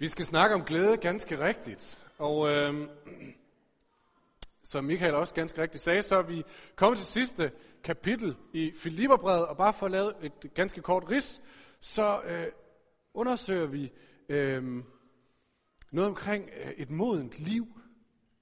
Vi 0.00 0.08
skal 0.08 0.24
snakke 0.24 0.54
om 0.54 0.64
glæde 0.64 0.96
ganske 0.96 1.46
rigtigt. 1.46 1.98
Og 2.18 2.50
øh, 2.50 2.88
som 4.62 4.84
Michael 4.84 5.14
også 5.14 5.34
ganske 5.34 5.62
rigtigt 5.62 5.82
sagde, 5.82 6.02
så 6.02 6.16
er 6.16 6.22
vi 6.22 6.44
kommet 6.76 6.98
til 6.98 7.06
sidste 7.06 7.52
kapitel 7.84 8.36
i 8.52 8.72
Filipperbrevet, 8.76 9.46
og 9.46 9.56
bare 9.56 9.72
for 9.72 9.86
at 9.86 9.92
lave 9.92 10.12
et 10.22 10.54
ganske 10.54 10.80
kort 10.80 11.10
ris, 11.10 11.42
så 11.80 12.20
øh, 12.22 12.46
undersøger 13.14 13.66
vi 13.66 13.92
øh, 14.28 14.82
noget 15.90 16.08
omkring 16.08 16.50
øh, 16.64 16.70
et 16.70 16.90
modent 16.90 17.38
liv 17.38 17.66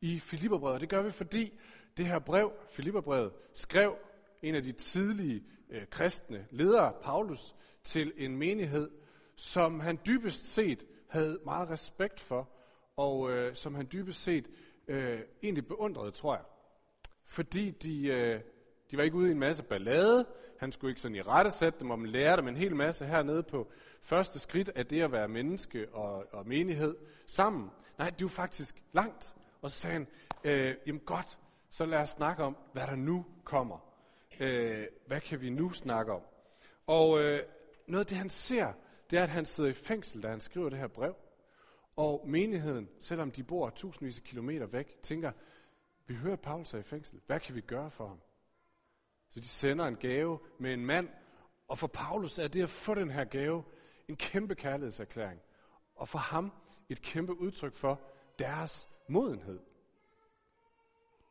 i 0.00 0.18
Filipperbrevet. 0.18 0.80
Det 0.80 0.88
gør 0.88 1.02
vi, 1.02 1.10
fordi 1.10 1.52
det 1.96 2.06
her 2.06 2.18
brev, 2.18 2.52
Filipperbrevet, 2.70 3.32
skrev 3.54 3.96
en 4.42 4.54
af 4.54 4.62
de 4.62 4.72
tidlige 4.72 5.44
øh, 5.70 5.86
kristne 5.90 6.46
ledere, 6.50 6.92
Paulus, 7.02 7.54
til 7.82 8.12
en 8.16 8.36
menighed, 8.36 8.90
som 9.36 9.80
han 9.80 9.98
dybest 10.06 10.52
set 10.52 10.84
havde 11.08 11.40
meget 11.44 11.70
respekt 11.70 12.20
for, 12.20 12.48
og 12.96 13.30
øh, 13.30 13.54
som 13.54 13.74
han 13.74 13.88
dybest 13.92 14.22
set 14.22 14.48
øh, 14.88 15.20
egentlig 15.42 15.66
beundrede, 15.66 16.10
tror 16.10 16.34
jeg. 16.34 16.44
Fordi 17.24 17.70
de, 17.70 18.06
øh, 18.06 18.40
de 18.90 18.96
var 18.96 19.02
ikke 19.02 19.16
ude 19.16 19.28
i 19.28 19.32
en 19.32 19.38
masse 19.38 19.62
ballade, 19.62 20.26
han 20.58 20.72
skulle 20.72 20.90
ikke 20.90 21.00
sådan 21.00 21.14
i 21.14 21.22
rette 21.22 21.50
sætte 21.50 21.80
dem, 21.80 21.90
og 21.90 21.98
man 21.98 22.10
lære 22.10 22.36
dem 22.36 22.48
en 22.48 22.56
hel 22.56 22.76
masse 22.76 23.04
hernede 23.06 23.42
på 23.42 23.70
første 24.02 24.38
skridt 24.38 24.68
af 24.68 24.86
det 24.86 25.02
at 25.02 25.12
være 25.12 25.28
menneske 25.28 25.88
og, 25.92 26.24
og 26.32 26.46
menighed 26.46 26.96
sammen. 27.26 27.70
Nej, 27.98 28.10
det 28.10 28.22
var 28.22 28.28
faktisk 28.28 28.82
langt. 28.92 29.36
Og 29.62 29.70
så 29.70 29.76
sagde 29.76 29.92
han, 29.92 30.06
øh, 30.44 30.74
jamen 30.86 31.00
godt, 31.00 31.38
så 31.70 31.86
lad 31.86 31.98
os 31.98 32.10
snakke 32.10 32.42
om, 32.44 32.56
hvad 32.72 32.86
der 32.86 32.96
nu 32.96 33.24
kommer. 33.44 33.78
Øh, 34.40 34.86
hvad 35.06 35.20
kan 35.20 35.40
vi 35.40 35.50
nu 35.50 35.70
snakke 35.70 36.12
om? 36.12 36.22
Og 36.86 37.20
øh, 37.22 37.42
noget 37.86 38.04
af 38.04 38.06
det, 38.06 38.16
han 38.16 38.30
ser, 38.30 38.72
det 39.10 39.18
er, 39.18 39.22
at 39.22 39.28
han 39.28 39.46
sidder 39.46 39.70
i 39.70 39.72
fængsel, 39.72 40.22
da 40.22 40.28
han 40.28 40.40
skriver 40.40 40.68
det 40.68 40.78
her 40.78 40.86
brev. 40.86 41.16
Og 41.96 42.24
menigheden, 42.26 42.88
selvom 42.98 43.30
de 43.30 43.44
bor 43.44 43.70
tusindvis 43.70 44.18
af 44.18 44.24
kilometer 44.24 44.66
væk, 44.66 45.02
tænker, 45.02 45.32
vi 46.06 46.14
hører, 46.14 46.32
at 46.32 46.40
Paulus 46.40 46.74
er 46.74 46.78
i 46.78 46.82
fængsel. 46.82 47.20
Hvad 47.26 47.40
kan 47.40 47.54
vi 47.54 47.60
gøre 47.60 47.90
for 47.90 48.08
ham? 48.08 48.20
Så 49.30 49.40
de 49.40 49.48
sender 49.48 49.86
en 49.86 49.96
gave 49.96 50.38
med 50.58 50.74
en 50.74 50.86
mand, 50.86 51.08
og 51.68 51.78
for 51.78 51.86
Paulus 51.86 52.38
er 52.38 52.48
det 52.48 52.62
at 52.62 52.68
få 52.68 52.94
den 52.94 53.10
her 53.10 53.24
gave 53.24 53.64
en 54.08 54.16
kæmpe 54.16 54.54
kærlighedserklæring. 54.54 55.40
Og 55.94 56.08
for 56.08 56.18
ham 56.18 56.52
et 56.88 57.02
kæmpe 57.02 57.40
udtryk 57.40 57.74
for 57.74 58.00
deres 58.38 58.88
modenhed. 59.08 59.60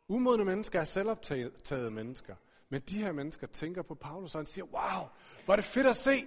Umodne 0.08 0.46
mennesker 0.46 0.80
er 0.80 0.84
selvoptagede 0.84 1.92
mennesker. 1.92 2.36
Men 2.70 2.82
de 2.82 2.98
her 2.98 3.12
mennesker 3.12 3.48
tænker 3.48 3.82
på 3.82 3.96
Paulus, 3.96 4.36
og 4.36 4.40
han 4.40 4.46
siger, 4.46 4.66
wow, 4.66 5.08
hvor 5.46 5.54
er 5.54 5.56
det 5.56 5.66
fedt 5.66 5.88
at 5.88 5.96
se. 5.96 6.26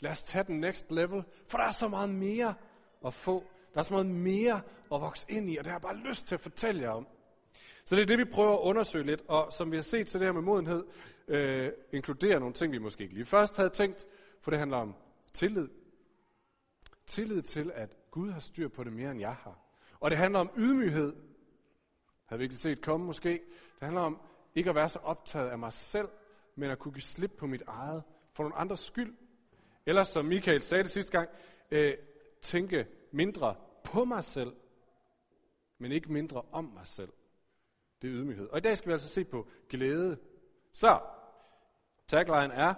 Lad 0.00 0.10
os 0.10 0.22
tage 0.22 0.44
den 0.44 0.60
next 0.60 0.90
level, 0.90 1.24
for 1.48 1.58
der 1.58 1.64
er 1.64 1.70
så 1.70 1.88
meget 1.88 2.10
mere 2.10 2.54
at 3.06 3.14
få. 3.14 3.44
Der 3.74 3.78
er 3.78 3.82
så 3.82 3.92
meget 3.94 4.06
mere 4.06 4.60
at 4.92 5.00
vokse 5.00 5.26
ind 5.28 5.50
i, 5.50 5.56
og 5.56 5.64
det 5.64 5.70
har 5.70 5.78
jeg 5.78 5.82
bare 5.82 5.96
lyst 5.96 6.26
til 6.26 6.34
at 6.34 6.40
fortælle 6.40 6.82
jer 6.82 6.90
om. 6.90 7.06
Så 7.84 7.96
det 7.96 8.02
er 8.02 8.06
det, 8.06 8.18
vi 8.18 8.24
prøver 8.24 8.52
at 8.52 8.60
undersøge 8.60 9.06
lidt, 9.06 9.22
og 9.28 9.52
som 9.52 9.70
vi 9.70 9.76
har 9.76 9.82
set 9.82 10.06
til 10.06 10.20
det 10.20 10.26
her 10.26 10.32
med 10.32 10.42
modenhed, 10.42 10.84
øh, 11.28 11.72
inkluderer 11.92 12.38
nogle 12.38 12.54
ting, 12.54 12.72
vi 12.72 12.78
måske 12.78 13.02
ikke 13.02 13.14
lige 13.14 13.24
først 13.24 13.56
havde 13.56 13.68
tænkt, 13.68 14.06
for 14.40 14.50
det 14.50 14.58
handler 14.58 14.76
om 14.76 14.94
tillid. 15.32 15.68
Tillid 17.06 17.42
til, 17.42 17.72
at 17.74 17.96
Gud 18.10 18.30
har 18.30 18.40
styr 18.40 18.68
på 18.68 18.84
det 18.84 18.92
mere, 18.92 19.10
end 19.10 19.20
jeg 19.20 19.34
har. 19.34 19.58
Og 20.00 20.10
det 20.10 20.18
handler 20.18 20.40
om 20.40 20.50
ydmyghed. 20.56 21.16
Havde 22.26 22.38
vi 22.38 22.44
ikke 22.44 22.56
set 22.56 22.82
komme 22.82 23.06
måske. 23.06 23.30
Det 23.30 23.82
handler 23.82 24.00
om 24.00 24.20
ikke 24.54 24.70
at 24.70 24.76
være 24.76 24.88
så 24.88 24.98
optaget 24.98 25.48
af 25.48 25.58
mig 25.58 25.72
selv, 25.72 26.08
men 26.56 26.70
at 26.70 26.78
kunne 26.78 26.92
give 26.92 27.02
slip 27.02 27.32
på 27.38 27.46
mit 27.46 27.62
eget, 27.66 28.02
for 28.32 28.42
nogle 28.42 28.56
andres 28.56 28.80
skyld. 28.80 29.14
Eller 29.88 30.04
som 30.04 30.24
Michael 30.24 30.60
sagde 30.60 30.82
det 30.82 30.90
sidste 30.90 31.12
gang, 31.12 31.28
øh, 31.70 31.96
tænke 32.42 32.86
mindre 33.10 33.56
på 33.84 34.04
mig 34.04 34.24
selv, 34.24 34.52
men 35.78 35.92
ikke 35.92 36.12
mindre 36.12 36.42
om 36.52 36.64
mig 36.64 36.86
selv. 36.86 37.12
Det 38.02 38.08
er 38.08 38.14
ydmyghed. 38.14 38.48
Og 38.48 38.58
i 38.58 38.60
dag 38.60 38.78
skal 38.78 38.88
vi 38.88 38.92
altså 38.92 39.08
se 39.08 39.24
på 39.24 39.48
glæde. 39.68 40.18
Så, 40.72 41.00
tagline 42.08 42.54
er, 42.54 42.74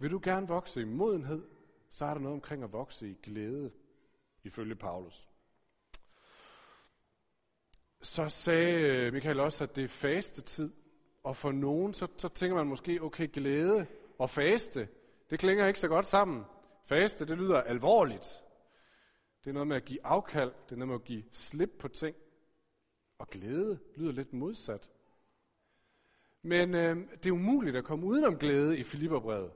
vil 0.00 0.10
du 0.10 0.20
gerne 0.22 0.48
vokse 0.48 0.80
i 0.80 0.84
modenhed, 0.84 1.42
så 1.90 2.04
er 2.04 2.14
der 2.14 2.20
noget 2.20 2.34
omkring 2.34 2.64
at 2.64 2.72
vokse 2.72 3.10
i 3.10 3.18
glæde, 3.22 3.70
ifølge 4.44 4.74
Paulus. 4.74 5.28
Så 8.02 8.28
sagde 8.28 8.80
øh, 8.80 9.12
Michael 9.12 9.40
også, 9.40 9.64
at 9.64 9.76
det 9.76 9.84
er 9.84 9.88
faste 9.88 10.40
tid. 10.42 10.72
Og 11.22 11.36
for 11.36 11.52
nogen, 11.52 11.94
så, 11.94 12.06
så 12.16 12.28
tænker 12.28 12.56
man 12.56 12.66
måske, 12.66 13.02
okay, 13.02 13.28
glæde 13.32 13.86
og 14.18 14.30
faste, 14.30 14.88
det 15.30 15.38
klinger 15.38 15.66
ikke 15.66 15.78
så 15.78 15.88
godt 15.88 16.06
sammen. 16.06 16.44
Faste, 16.86 17.26
det 17.26 17.38
lyder 17.38 17.60
alvorligt. 17.60 18.42
Det 19.44 19.50
er 19.50 19.54
noget 19.54 19.66
med 19.66 19.76
at 19.76 19.84
give 19.84 20.06
afkald, 20.06 20.52
det 20.64 20.72
er 20.72 20.76
noget 20.76 20.88
med 20.88 20.94
at 20.94 21.04
give 21.04 21.24
slip 21.32 21.70
på 21.78 21.88
ting. 21.88 22.16
Og 23.18 23.28
glæde 23.28 23.78
lyder 23.96 24.12
lidt 24.12 24.32
modsat. 24.32 24.90
Men 26.42 26.74
øh, 26.74 26.96
det 27.22 27.26
er 27.26 27.32
umuligt 27.32 27.76
at 27.76 27.84
komme 27.84 28.06
udenom 28.06 28.38
glæde 28.38 28.78
i 28.78 28.82
Filipperbrevet. 28.82 29.50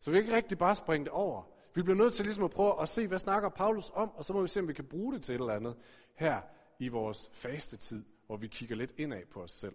Så 0.00 0.10
vi 0.10 0.16
kan 0.16 0.24
ikke 0.24 0.36
rigtig 0.36 0.58
bare 0.58 0.74
springe 0.74 1.04
det 1.04 1.12
over. 1.12 1.42
Vi 1.74 1.82
bliver 1.82 1.96
nødt 1.96 2.14
til 2.14 2.24
ligesom 2.24 2.44
at 2.44 2.50
prøve 2.50 2.82
at 2.82 2.88
se, 2.88 3.06
hvad 3.06 3.18
snakker 3.18 3.48
Paulus 3.48 3.90
om, 3.94 4.10
og 4.10 4.24
så 4.24 4.32
må 4.32 4.42
vi 4.42 4.48
se, 4.48 4.60
om 4.60 4.68
vi 4.68 4.72
kan 4.72 4.84
bruge 4.84 5.14
det 5.14 5.22
til 5.22 5.34
et 5.34 5.40
eller 5.40 5.54
andet 5.54 5.76
her 6.14 6.40
i 6.78 6.88
vores 6.88 7.30
faste 7.32 7.76
tid, 7.76 8.04
hvor 8.26 8.36
vi 8.36 8.46
kigger 8.46 8.76
lidt 8.76 8.94
indad 8.98 9.22
på 9.30 9.42
os 9.42 9.50
selv. 9.50 9.74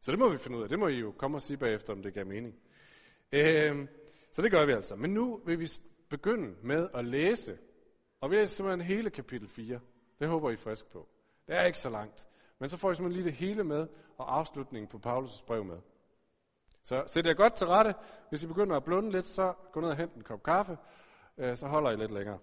Så 0.00 0.10
det 0.12 0.18
må 0.18 0.28
vi 0.28 0.38
finde 0.38 0.58
ud 0.58 0.62
af. 0.62 0.68
Det 0.68 0.78
må 0.78 0.88
I 0.88 0.98
jo 0.98 1.10
komme 1.10 1.36
og 1.36 1.42
sige 1.42 1.56
bagefter, 1.56 1.92
om 1.92 2.02
det 2.02 2.12
giver 2.12 2.24
mening. 2.24 2.54
Øh, 3.32 3.86
så 4.32 4.42
det 4.42 4.50
gør 4.50 4.64
vi 4.64 4.72
altså. 4.72 4.96
Men 4.96 5.14
nu 5.14 5.40
vil 5.46 5.60
vi 5.60 5.68
begynde 6.08 6.54
med 6.62 6.88
at 6.94 7.04
læse. 7.04 7.58
Og 8.20 8.30
vi 8.30 8.36
læser 8.36 8.54
simpelthen 8.54 8.86
hele 8.86 9.10
kapitel 9.10 9.48
4. 9.48 9.80
Det 10.18 10.28
håber 10.28 10.50
I 10.50 10.56
frisk 10.56 10.86
på. 10.86 11.08
Det 11.46 11.56
er 11.56 11.64
ikke 11.64 11.78
så 11.78 11.90
langt. 11.90 12.26
Men 12.58 12.70
så 12.70 12.76
får 12.76 12.90
I 12.90 12.94
simpelthen 12.94 13.22
lige 13.22 13.30
det 13.30 13.38
hele 13.38 13.64
med, 13.64 13.86
og 14.18 14.36
afslutningen 14.36 14.88
på 14.88 15.00
Paulus' 15.06 15.44
brev 15.46 15.64
med. 15.64 15.78
Så 16.82 17.04
sæt 17.06 17.26
jer 17.26 17.34
godt 17.34 17.54
til 17.54 17.66
rette. 17.66 17.94
Hvis 18.28 18.42
I 18.42 18.46
begynder 18.46 18.76
at 18.76 18.84
blunde 18.84 19.10
lidt, 19.10 19.26
så 19.26 19.54
gå 19.72 19.80
ned 19.80 19.88
og 19.88 19.96
hent 19.96 20.14
en 20.14 20.22
kop 20.22 20.42
kaffe. 20.42 20.78
Øh, 21.38 21.56
så 21.56 21.66
holder 21.66 21.90
I 21.90 21.96
lidt 21.96 22.10
længere. 22.10 22.38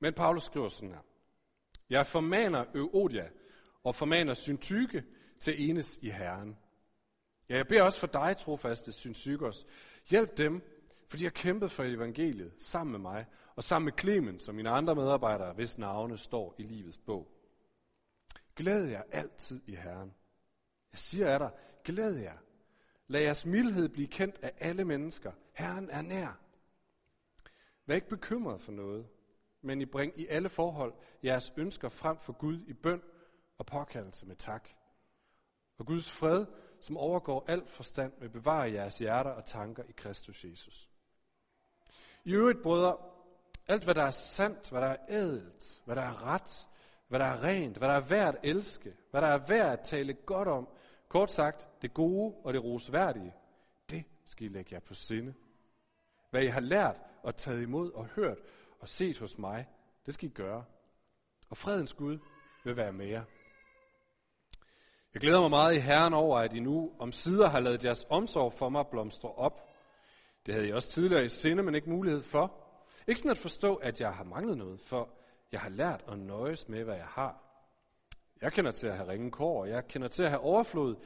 Men 0.00 0.14
Paulus 0.14 0.42
skriver 0.42 0.68
sådan 0.68 0.90
her. 0.90 1.00
Jeg 1.90 2.06
formaner 2.06 2.64
Øodia 2.74 3.28
og 3.84 3.94
formaner 3.94 4.34
Syntyke 4.34 5.04
til 5.40 5.70
enes 5.70 5.98
i 6.02 6.10
Herren. 6.10 6.56
Ja, 7.48 7.56
jeg 7.56 7.68
beder 7.68 7.82
også 7.82 8.00
for 8.00 8.06
dig, 8.06 8.36
trofaste 8.36 8.92
Synsykos. 8.92 9.66
Hjælp 10.10 10.38
dem, 10.38 10.62
for 11.08 11.16
de 11.16 11.24
har 11.24 11.30
kæmpet 11.30 11.70
for 11.70 11.84
evangeliet 11.84 12.52
sammen 12.58 12.92
med 12.92 13.00
mig, 13.00 13.26
og 13.56 13.62
sammen 13.62 13.84
med 13.84 13.98
Clemens 13.98 14.48
og 14.48 14.54
mine 14.54 14.70
andre 14.70 14.94
medarbejdere, 14.94 15.52
hvis 15.52 15.78
navne 15.78 16.18
står 16.18 16.54
i 16.58 16.62
livets 16.62 16.98
bog. 16.98 17.28
Glæd 18.56 18.84
jer 18.84 19.02
altid 19.12 19.62
i 19.66 19.74
Herren. 19.74 20.14
Jeg 20.92 20.98
siger 20.98 21.32
af 21.32 21.38
dig, 21.38 21.50
glæd 21.84 22.16
jer. 22.16 22.38
Lad 23.06 23.20
jeres 23.20 23.46
mildhed 23.46 23.88
blive 23.88 24.08
kendt 24.08 24.38
af 24.42 24.52
alle 24.58 24.84
mennesker. 24.84 25.32
Herren 25.52 25.90
er 25.90 26.02
nær. 26.02 26.40
Vær 27.86 27.94
ikke 27.94 28.08
bekymret 28.08 28.60
for 28.60 28.72
noget, 28.72 29.06
men 29.62 29.80
I 29.80 29.84
bring 29.84 30.20
i 30.20 30.26
alle 30.26 30.48
forhold 30.48 30.94
jeres 31.24 31.52
ønsker 31.56 31.88
frem 31.88 32.18
for 32.18 32.32
Gud 32.32 32.60
i 32.66 32.72
bøn 32.72 33.02
og 33.58 33.66
påkaldelse 33.66 34.26
med 34.26 34.36
tak. 34.36 34.68
Og 35.78 35.86
Guds 35.86 36.10
fred, 36.10 36.46
som 36.84 36.96
overgår 36.96 37.44
alt 37.48 37.70
forstand, 37.70 38.12
vil 38.20 38.28
bevare 38.28 38.72
jeres 38.72 38.98
hjerter 38.98 39.30
og 39.30 39.44
tanker 39.44 39.82
i 39.82 39.92
Kristus 39.96 40.44
Jesus. 40.44 40.88
I 42.24 42.32
øvrigt, 42.32 42.62
brødre, 42.62 42.96
alt 43.68 43.84
hvad 43.84 43.94
der 43.94 44.02
er 44.02 44.10
sandt, 44.10 44.70
hvad 44.70 44.80
der 44.80 44.86
er 44.86 44.96
ædelt, 45.08 45.82
hvad 45.84 45.96
der 45.96 46.02
er 46.02 46.26
ret, 46.26 46.68
hvad 47.08 47.18
der 47.18 47.26
er 47.26 47.42
rent, 47.42 47.76
hvad 47.76 47.88
der 47.88 47.94
er 47.94 48.00
værd 48.00 48.34
at 48.34 48.40
elske, 48.42 48.94
hvad 49.10 49.20
der 49.20 49.28
er 49.28 49.46
værd 49.46 49.72
at 49.72 49.80
tale 49.80 50.14
godt 50.14 50.48
om, 50.48 50.68
kort 51.08 51.30
sagt, 51.30 51.68
det 51.82 51.94
gode 51.94 52.34
og 52.44 52.52
det 52.52 52.64
rosværdige, 52.64 53.34
det 53.90 54.04
skal 54.24 54.46
I 54.46 54.48
lægge 54.48 54.74
jer 54.74 54.80
på 54.80 54.94
sinde. 54.94 55.34
Hvad 56.30 56.42
I 56.42 56.46
har 56.46 56.60
lært 56.60 56.96
og 57.22 57.36
taget 57.36 57.62
imod 57.62 57.92
og 57.92 58.06
hørt 58.06 58.38
og 58.80 58.88
set 58.88 59.18
hos 59.18 59.38
mig, 59.38 59.68
det 60.06 60.14
skal 60.14 60.28
I 60.28 60.32
gøre. 60.32 60.64
Og 61.48 61.56
fredens 61.56 61.94
Gud 61.94 62.18
vil 62.64 62.76
være 62.76 62.92
med 62.92 63.06
jer. 63.06 63.24
Jeg 65.14 65.20
glæder 65.20 65.40
mig 65.40 65.50
meget 65.50 65.74
i 65.74 65.78
Herren 65.78 66.14
over, 66.14 66.38
at 66.38 66.52
I 66.52 66.60
nu 66.60 66.92
om 66.98 67.12
sider 67.12 67.48
har 67.48 67.60
lavet 67.60 67.84
jeres 67.84 68.06
omsorg 68.10 68.52
for 68.52 68.68
mig 68.68 68.86
blomstre 68.90 69.32
op. 69.32 69.68
Det 70.46 70.54
havde 70.54 70.66
jeg 70.66 70.74
også 70.74 70.90
tidligere 70.90 71.24
i 71.24 71.28
sinde, 71.28 71.62
men 71.62 71.74
ikke 71.74 71.90
mulighed 71.90 72.22
for. 72.22 72.54
Ikke 73.06 73.20
sådan 73.20 73.30
at 73.30 73.38
forstå, 73.38 73.74
at 73.74 74.00
jeg 74.00 74.14
har 74.14 74.24
manglet 74.24 74.58
noget, 74.58 74.80
for 74.80 75.08
jeg 75.52 75.60
har 75.60 75.68
lært 75.68 76.04
at 76.08 76.18
nøjes 76.18 76.68
med, 76.68 76.84
hvad 76.84 76.96
jeg 76.96 77.06
har. 77.06 77.42
Jeg 78.40 78.52
kender 78.52 78.72
til 78.72 78.86
at 78.86 78.96
have 78.96 79.08
ringe 79.08 79.30
kår, 79.30 79.60
og 79.60 79.68
jeg 79.68 79.88
kender 79.88 80.08
til 80.08 80.22
at 80.22 80.28
have 80.28 80.40
overflod. 80.40 80.96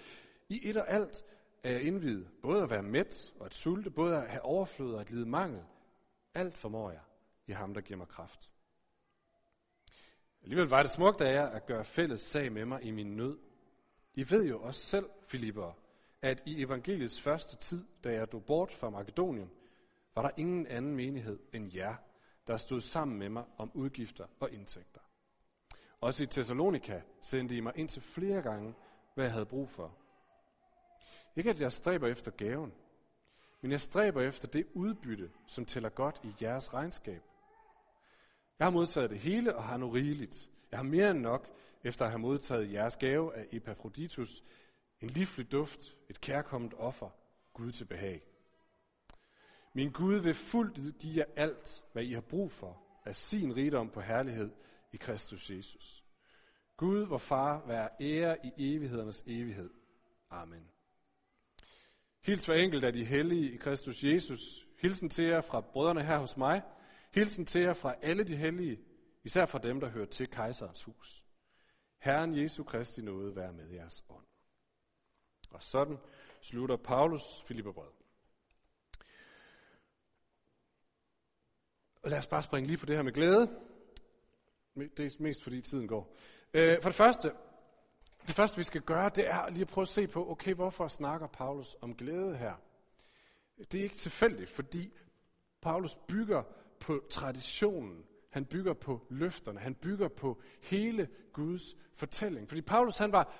I 0.48 0.68
et 0.68 0.76
og 0.76 0.90
alt 0.90 1.24
er 1.62 1.70
jeg 1.70 1.82
indvidet. 1.82 2.28
Både 2.42 2.62
at 2.62 2.70
være 2.70 2.82
mæt 2.82 3.32
og 3.40 3.46
at 3.46 3.54
sulte, 3.54 3.90
både 3.90 4.16
at 4.16 4.28
have 4.28 4.42
overflod 4.42 4.94
og 4.94 5.00
at 5.00 5.10
lide 5.10 5.26
mangel. 5.26 5.62
Alt 6.34 6.56
formår 6.56 6.90
jeg 6.90 7.00
i 7.46 7.52
ham, 7.52 7.74
der 7.74 7.80
giver 7.80 7.98
mig 7.98 8.08
kraft. 8.08 8.50
Alligevel 10.42 10.68
var 10.68 10.82
det 10.82 10.90
smukt 10.90 11.20
af 11.20 11.32
jer 11.32 11.46
at 11.46 11.66
gøre 11.66 11.84
fælles 11.84 12.20
sag 12.20 12.52
med 12.52 12.64
mig 12.64 12.82
i 12.82 12.90
min 12.90 13.16
nød. 13.16 13.38
I 14.16 14.30
ved 14.30 14.44
jo 14.44 14.62
også 14.62 14.80
selv, 14.80 15.10
Filipper, 15.26 15.72
at 16.22 16.42
i 16.46 16.62
evangeliets 16.62 17.20
første 17.20 17.56
tid, 17.56 17.84
da 18.04 18.12
jeg 18.12 18.32
drog 18.32 18.44
bort 18.44 18.72
fra 18.72 18.90
Makedonien, 18.90 19.50
var 20.14 20.22
der 20.22 20.30
ingen 20.36 20.66
anden 20.66 20.96
menighed 20.96 21.38
end 21.52 21.74
jer, 21.74 21.94
der 22.46 22.56
stod 22.56 22.80
sammen 22.80 23.18
med 23.18 23.28
mig 23.28 23.44
om 23.58 23.70
udgifter 23.74 24.26
og 24.40 24.50
indtægter. 24.50 25.00
Også 26.00 26.22
i 26.22 26.26
Thessalonika 26.26 27.00
sendte 27.20 27.56
I 27.56 27.60
mig 27.60 27.72
ind 27.76 27.88
til 27.88 28.02
flere 28.02 28.42
gange, 28.42 28.74
hvad 29.14 29.24
jeg 29.24 29.32
havde 29.32 29.46
brug 29.46 29.68
for. 29.68 29.96
Ikke 31.36 31.50
at 31.50 31.60
jeg 31.60 31.72
stræber 31.72 32.08
efter 32.08 32.30
gaven, 32.30 32.72
men 33.60 33.70
jeg 33.70 33.80
stræber 33.80 34.22
efter 34.22 34.48
det 34.48 34.66
udbytte, 34.74 35.30
som 35.46 35.64
tæller 35.64 35.88
godt 35.88 36.20
i 36.24 36.44
jeres 36.44 36.74
regnskab. 36.74 37.22
Jeg 38.58 38.66
har 38.66 38.72
modtaget 38.72 39.10
det 39.10 39.18
hele 39.18 39.56
og 39.56 39.64
har 39.64 39.76
nu 39.76 39.88
rigeligt. 39.88 40.50
Jeg 40.70 40.78
har 40.78 40.84
mere 40.84 41.10
end 41.10 41.20
nok, 41.20 41.48
efter 41.86 42.04
at 42.04 42.10
have 42.10 42.18
modtaget 42.18 42.72
jeres 42.72 42.96
gave 42.96 43.36
af 43.36 43.46
Epaphroditus, 43.52 44.44
en 45.00 45.08
livlig 45.08 45.52
duft, 45.52 45.96
et 46.10 46.20
kærkommet 46.20 46.74
offer, 46.74 47.10
Gud 47.54 47.72
til 47.72 47.84
behag. 47.84 48.22
Min 49.72 49.92
Gud 49.92 50.14
vil 50.14 50.34
fuldt 50.34 50.98
give 50.98 51.16
jer 51.16 51.24
alt, 51.36 51.84
hvad 51.92 52.04
I 52.04 52.12
har 52.12 52.20
brug 52.20 52.52
for, 52.52 52.82
af 53.04 53.16
sin 53.16 53.56
rigdom 53.56 53.90
på 53.90 54.00
herlighed 54.00 54.50
i 54.92 54.96
Kristus 54.96 55.50
Jesus. 55.50 56.04
Gud, 56.76 57.06
vor 57.06 57.18
far, 57.18 57.66
være 57.66 57.88
ære 58.00 58.36
i 58.46 58.52
evighedernes 58.76 59.24
evighed. 59.26 59.70
Amen. 60.30 60.68
Hils 62.22 62.46
hver 62.46 62.54
enkelt 62.54 62.84
af 62.84 62.92
de 62.92 63.04
hellige 63.04 63.52
i 63.52 63.56
Kristus 63.56 64.04
Jesus. 64.04 64.66
Hilsen 64.78 65.08
til 65.08 65.24
jer 65.24 65.40
fra 65.40 65.60
brødrene 65.60 66.02
her 66.02 66.18
hos 66.18 66.36
mig. 66.36 66.62
Hilsen 67.14 67.46
til 67.46 67.60
jer 67.60 67.72
fra 67.72 67.94
alle 68.02 68.24
de 68.24 68.36
hellige, 68.36 68.80
især 69.24 69.46
fra 69.46 69.58
dem, 69.58 69.80
der 69.80 69.88
hører 69.88 70.06
til 70.06 70.30
kejserens 70.30 70.82
hus. 70.82 71.25
Herren 72.06 72.34
Jesu 72.34 72.64
Kristi 72.64 73.02
nåde 73.02 73.36
være 73.36 73.52
med 73.52 73.68
jeres 73.68 74.04
ånd. 74.08 74.24
Og 75.50 75.62
sådan 75.62 75.98
slutter 76.40 76.76
Paulus 76.76 77.42
Filipperbrevet. 77.46 77.92
Lad 82.04 82.18
os 82.18 82.26
bare 82.26 82.42
springe 82.42 82.66
lige 82.66 82.78
på 82.78 82.86
det 82.86 82.96
her 82.96 83.02
med 83.02 83.12
glæde. 83.12 83.60
Det 84.74 85.00
er 85.00 85.22
mest 85.22 85.42
fordi 85.42 85.60
tiden 85.60 85.88
går. 85.88 86.16
Øh, 86.54 86.82
for 86.82 86.88
det 86.88 86.96
første, 86.96 87.32
det 88.26 88.34
første 88.34 88.56
vi 88.56 88.62
skal 88.62 88.82
gøre, 88.82 89.08
det 89.08 89.28
er 89.28 89.50
lige 89.50 89.60
at 89.60 89.68
prøve 89.68 89.82
at 89.82 89.88
se 89.88 90.06
på, 90.06 90.30
okay, 90.30 90.54
hvorfor 90.54 90.88
snakker 90.88 91.26
Paulus 91.26 91.76
om 91.80 91.94
glæde 91.94 92.36
her? 92.36 92.54
Det 93.72 93.74
er 93.74 93.82
ikke 93.82 93.96
tilfældigt, 93.96 94.50
fordi 94.50 94.92
Paulus 95.60 95.94
bygger 95.94 96.42
på 96.80 97.04
traditionen. 97.10 98.06
Han 98.36 98.44
bygger 98.44 98.72
på 98.72 99.06
løfterne. 99.10 99.60
Han 99.60 99.74
bygger 99.74 100.08
på 100.08 100.40
hele 100.62 101.08
Guds 101.32 101.76
fortælling. 101.94 102.48
Fordi 102.48 102.60
Paulus 102.60 102.98
han 102.98 103.12
var 103.12 103.34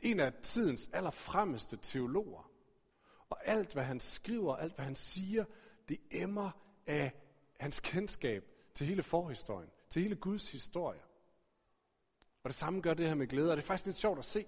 en 0.00 0.20
af 0.20 0.32
tidens 0.42 0.90
allerfremmeste 0.92 1.78
teologer. 1.82 2.50
Og 3.28 3.46
alt, 3.46 3.72
hvad 3.72 3.84
han 3.84 4.00
skriver, 4.00 4.56
alt, 4.56 4.74
hvad 4.74 4.84
han 4.84 4.94
siger, 4.94 5.44
det 5.88 5.98
emmer 6.10 6.50
af 6.86 7.12
hans 7.60 7.80
kendskab 7.80 8.44
til 8.74 8.86
hele 8.86 9.02
forhistorien, 9.02 9.70
til 9.90 10.02
hele 10.02 10.16
Guds 10.16 10.52
historie. 10.52 11.00
Og 12.42 12.50
det 12.50 12.54
samme 12.54 12.80
gør 12.80 12.94
det 12.94 13.08
her 13.08 13.14
med 13.14 13.26
glæde, 13.26 13.50
og 13.50 13.56
det 13.56 13.62
er 13.62 13.66
faktisk 13.66 13.86
lidt 13.86 13.96
sjovt 13.96 14.18
at 14.18 14.24
se. 14.24 14.46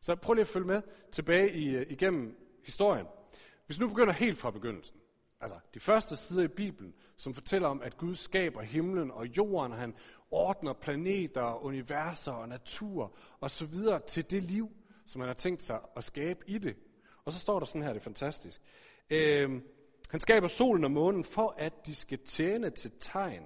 Så 0.00 0.16
prøv 0.16 0.34
lige 0.34 0.40
at 0.40 0.46
følge 0.48 0.66
med 0.66 0.82
tilbage 1.12 1.52
i, 1.52 1.68
øh, 1.76 1.86
igennem 1.90 2.48
historien. 2.64 3.06
Hvis 3.66 3.80
nu 3.80 3.88
begynder 3.88 4.12
helt 4.12 4.38
fra 4.38 4.50
begyndelsen, 4.50 5.00
altså 5.40 5.58
de 5.74 5.80
første 5.80 6.16
sider 6.16 6.42
i 6.42 6.48
Bibelen, 6.48 6.94
som 7.16 7.34
fortæller 7.34 7.68
om, 7.68 7.82
at 7.82 7.96
Gud 7.96 8.14
skaber 8.14 8.62
himlen 8.62 9.10
og 9.10 9.26
jorden, 9.26 9.72
og 9.72 9.78
han 9.78 9.94
ordner 10.30 10.72
planeter, 10.72 11.64
universer 11.64 12.32
og 12.32 12.48
natur 12.48 13.16
og 13.40 13.50
så 13.50 13.66
videre 13.66 14.00
til 14.06 14.30
det 14.30 14.42
liv, 14.42 14.70
som 15.06 15.20
han 15.20 15.28
har 15.28 15.34
tænkt 15.34 15.62
sig 15.62 15.80
at 15.96 16.04
skabe 16.04 16.40
i 16.46 16.58
det. 16.58 16.76
Og 17.24 17.32
så 17.32 17.38
står 17.38 17.58
der 17.58 17.66
sådan 17.66 17.82
her, 17.82 17.92
det 17.92 18.00
er 18.00 18.04
fantastisk. 18.04 18.62
Øh, 19.10 19.62
han 20.10 20.20
skaber 20.20 20.46
solen 20.46 20.84
og 20.84 20.90
månen 20.90 21.24
for, 21.24 21.54
at 21.56 21.86
de 21.86 21.94
skal 21.94 22.18
tjene 22.18 22.70
til 22.70 22.92
tegn 23.00 23.42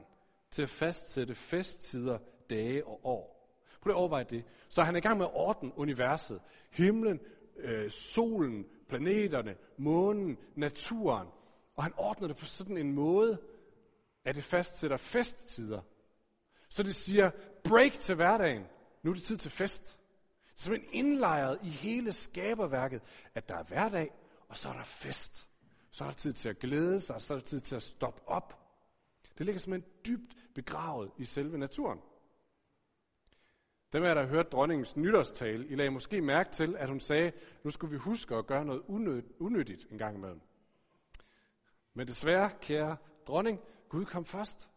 til 0.50 0.62
at 0.62 0.68
fastsætte 0.68 1.34
festtider, 1.34 2.18
dage 2.50 2.86
og 2.86 3.00
år. 3.04 3.32
Prøv 3.82 3.90
at 3.90 3.96
overveje 3.96 4.24
det. 4.24 4.44
Så 4.68 4.82
han 4.82 4.94
er 4.94 4.98
i 4.98 5.00
gang 5.00 5.18
med 5.18 5.26
at 5.26 5.32
ordne 5.34 5.78
universet. 5.78 6.40
Himlen, 6.70 7.20
øh, 7.56 7.90
solen, 7.90 8.66
planeterne, 8.88 9.56
månen, 9.76 10.38
naturen. 10.54 11.28
Og 11.76 11.82
han 11.82 11.92
ordner 11.96 12.28
det 12.28 12.36
på 12.36 12.44
sådan 12.44 12.76
en 12.76 12.92
måde, 12.92 13.38
at 14.24 14.34
det 14.34 14.44
fastsætter 14.44 14.96
festtider. 14.96 15.80
Så 16.68 16.82
det 16.82 16.94
siger, 16.94 17.30
break 17.64 17.92
til 17.92 18.14
hverdagen. 18.14 18.62
Nu 19.02 19.10
er 19.10 19.14
det 19.14 19.22
tid 19.22 19.36
til 19.36 19.50
fest. 19.50 19.98
Det 20.46 20.58
er 20.58 20.62
simpelthen 20.62 20.94
indlejret 20.94 21.58
i 21.62 21.68
hele 21.68 22.12
skaberværket, 22.12 23.02
at 23.34 23.48
der 23.48 23.54
er 23.54 23.62
hverdag, 23.62 24.10
og 24.48 24.56
så 24.56 24.68
er 24.68 24.72
der 24.72 24.84
fest. 24.84 25.48
Så 25.90 26.04
er 26.04 26.08
der 26.08 26.14
tid 26.14 26.32
til 26.32 26.48
at 26.48 26.58
glæde 26.58 27.00
sig, 27.00 27.16
og 27.16 27.22
så 27.22 27.34
er 27.34 27.38
der 27.38 27.44
tid 27.44 27.60
til 27.60 27.76
at 27.76 27.82
stoppe 27.82 28.28
op. 28.28 28.58
Det 29.38 29.46
ligger 29.46 29.60
simpelthen 29.60 29.92
dybt 30.06 30.36
begravet 30.54 31.10
i 31.18 31.24
selve 31.24 31.58
naturen. 31.58 31.98
Dem 33.92 34.04
af 34.04 34.14
der 34.14 34.26
hørt 34.26 34.52
dronningens 34.52 34.96
nytårstale, 34.96 35.66
I 35.66 35.74
lagde 35.74 35.90
måske 35.90 36.20
mærke 36.20 36.50
til, 36.50 36.76
at 36.76 36.88
hun 36.88 37.00
sagde, 37.00 37.32
nu 37.64 37.70
skulle 37.70 37.90
vi 37.90 37.96
huske 37.96 38.34
at 38.34 38.46
gøre 38.46 38.64
noget 38.64 38.82
unødigt 39.38 39.86
en 39.90 39.98
gang 39.98 40.16
imellem. 40.16 40.40
Men 41.94 42.06
desværre, 42.06 42.50
kære 42.60 42.96
dronning, 43.26 43.60
Gud 43.88 44.04
kom 44.04 44.24
først. 44.24 44.68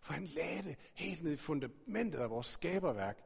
For 0.00 0.12
han 0.12 0.24
lagde 0.24 0.62
det 0.62 0.76
helt 0.94 1.22
ned 1.22 1.32
i 1.32 1.36
fundamentet 1.36 2.18
af 2.18 2.30
vores 2.30 2.46
skaberværk, 2.46 3.22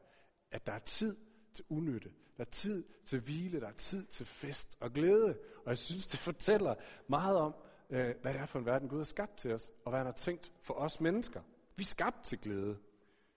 at 0.51 0.65
der 0.65 0.73
er 0.73 0.79
tid 0.79 1.17
til 1.53 1.65
unytte. 1.69 2.11
Der 2.37 2.43
er 2.43 2.49
tid 2.49 2.83
til 3.05 3.19
hvile, 3.19 3.59
der 3.59 3.67
er 3.67 3.73
tid 3.73 4.05
til 4.05 4.25
fest 4.25 4.77
og 4.79 4.93
glæde. 4.93 5.37
Og 5.65 5.69
jeg 5.69 5.77
synes, 5.77 6.07
det 6.07 6.19
fortæller 6.19 6.75
meget 7.07 7.37
om, 7.37 7.55
øh, 7.89 8.15
hvad 8.21 8.33
det 8.33 8.41
er 8.41 8.45
for 8.45 8.59
en 8.59 8.65
verden, 8.65 8.89
Gud 8.89 8.97
har 8.97 9.03
skabt 9.03 9.37
til 9.37 9.53
os, 9.53 9.71
og 9.85 9.89
hvad 9.89 9.99
han 9.99 10.05
har 10.05 10.13
tænkt 10.13 10.53
for 10.61 10.73
os 10.73 11.01
mennesker. 11.01 11.41
Vi 11.75 11.81
er 11.81 11.85
skabt 11.85 12.23
til 12.23 12.39
glæde. 12.39 12.77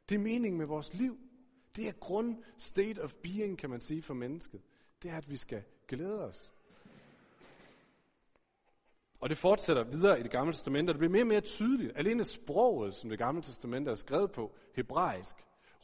Det 0.08 0.14
er 0.14 0.18
meningen 0.18 0.58
med 0.58 0.66
vores 0.66 0.94
liv. 0.94 1.18
Det 1.76 1.88
er 1.88 1.92
grund 1.92 2.42
state 2.58 3.02
of 3.02 3.14
being, 3.14 3.58
kan 3.58 3.70
man 3.70 3.80
sige, 3.80 4.02
for 4.02 4.14
mennesket. 4.14 4.62
Det 5.02 5.10
er, 5.10 5.16
at 5.16 5.30
vi 5.30 5.36
skal 5.36 5.62
glæde 5.88 6.24
os. 6.24 6.54
Og 9.20 9.28
det 9.28 9.38
fortsætter 9.38 9.82
videre 9.82 10.20
i 10.20 10.22
det 10.22 10.30
gamle 10.30 10.52
testamente, 10.52 10.90
og 10.90 10.94
det 10.94 10.98
bliver 10.98 11.12
mere 11.12 11.22
og 11.22 11.26
mere 11.26 11.40
tydeligt. 11.40 11.92
Alene 11.96 12.24
sproget, 12.24 12.94
som 12.94 13.10
det 13.10 13.18
gamle 13.18 13.42
testamente 13.42 13.90
er 13.90 13.94
skrevet 13.94 14.32
på, 14.32 14.54
hebraisk, 14.74 15.36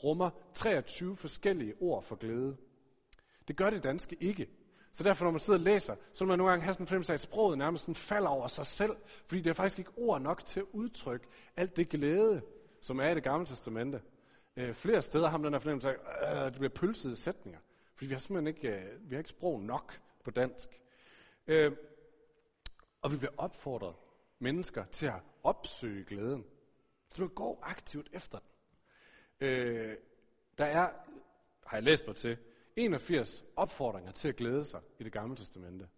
rummer 0.05 0.31
23 0.55 1.17
forskellige 1.17 1.75
ord 1.81 2.03
for 2.03 2.17
glæde. 2.17 2.57
Det 3.49 3.57
gør 3.57 3.71
det 3.71 3.85
danske 3.85 4.17
ikke. 4.21 4.49
Så 4.93 5.05
derfor, 5.05 5.25
når 5.25 5.31
man 5.31 5.41
sidder 5.41 5.59
og 5.59 5.65
læser, 5.65 5.95
så 6.13 6.25
vil 6.25 6.29
man 6.29 6.39
nogle 6.39 6.51
gange 6.51 6.65
have 6.65 6.75
sådan 6.75 6.85
en 6.85 6.87
fornemmelse 6.87 7.13
af, 7.13 7.15
at 7.15 7.21
sproget 7.21 7.59
nærmest 7.59 7.83
sådan 7.83 7.95
falder 7.95 8.29
over 8.29 8.47
sig 8.47 8.67
selv, 8.67 8.97
fordi 9.27 9.41
det 9.41 9.51
er 9.51 9.55
faktisk 9.55 9.79
ikke 9.79 9.91
ord 9.97 10.21
nok 10.21 10.45
til 10.47 10.61
at 10.61 10.67
udtrykke 10.73 11.27
alt 11.57 11.77
det 11.77 11.89
glæde, 11.89 12.43
som 12.81 13.01
er 13.01 13.09
i 13.09 13.15
det 13.15 13.23
gamle 13.23 13.47
testamente. 13.47 14.01
Øh, 14.57 14.75
flere 14.75 15.03
steder 15.03 15.29
har 15.29 15.39
man 15.39 15.45
den 15.45 15.53
her 15.53 15.61
fornemmelse 15.61 15.89
af, 15.89 15.97
at 16.21 16.39
øh, 16.39 16.45
det 16.45 16.55
bliver 16.55 16.69
pølsede 16.69 17.17
sætninger, 17.17 17.61
fordi 17.95 18.07
vi 18.07 18.15
har 18.15 18.19
simpelthen 18.19 18.47
ikke, 18.47 18.69
øh, 18.69 19.11
vi 19.11 19.15
har 19.15 19.19
ikke 19.19 19.31
sprog 19.31 19.63
nok 19.63 20.01
på 20.25 20.31
dansk. 20.31 20.69
Øh, 21.47 21.73
og 23.05 23.13
vi 23.13 23.17
bliver 23.17 23.33
opfordret 23.37 23.95
mennesker 24.39 24.85
til 24.85 25.07
at 25.07 25.23
opsøge 25.43 26.05
glæden. 26.05 26.45
Så 27.13 27.23
du 27.23 27.29
gå 27.29 27.59
aktivt 27.63 28.09
efter 28.13 28.39
den. 28.39 28.49
Øh, 29.49 29.97
der 30.59 30.65
er, 30.65 30.91
har 31.67 31.77
jeg 31.77 31.83
læst 31.83 32.07
mig 32.07 32.17
til, 32.17 32.39
81 32.77 33.45
opfordringer 33.57 34.13
til 34.13 34.29
at 34.29 34.37
glæde 34.37 34.65
sig 34.65 34.81
i 34.99 35.05
det 35.05 35.13
gamle 35.13 35.37
testamente. 35.37 35.89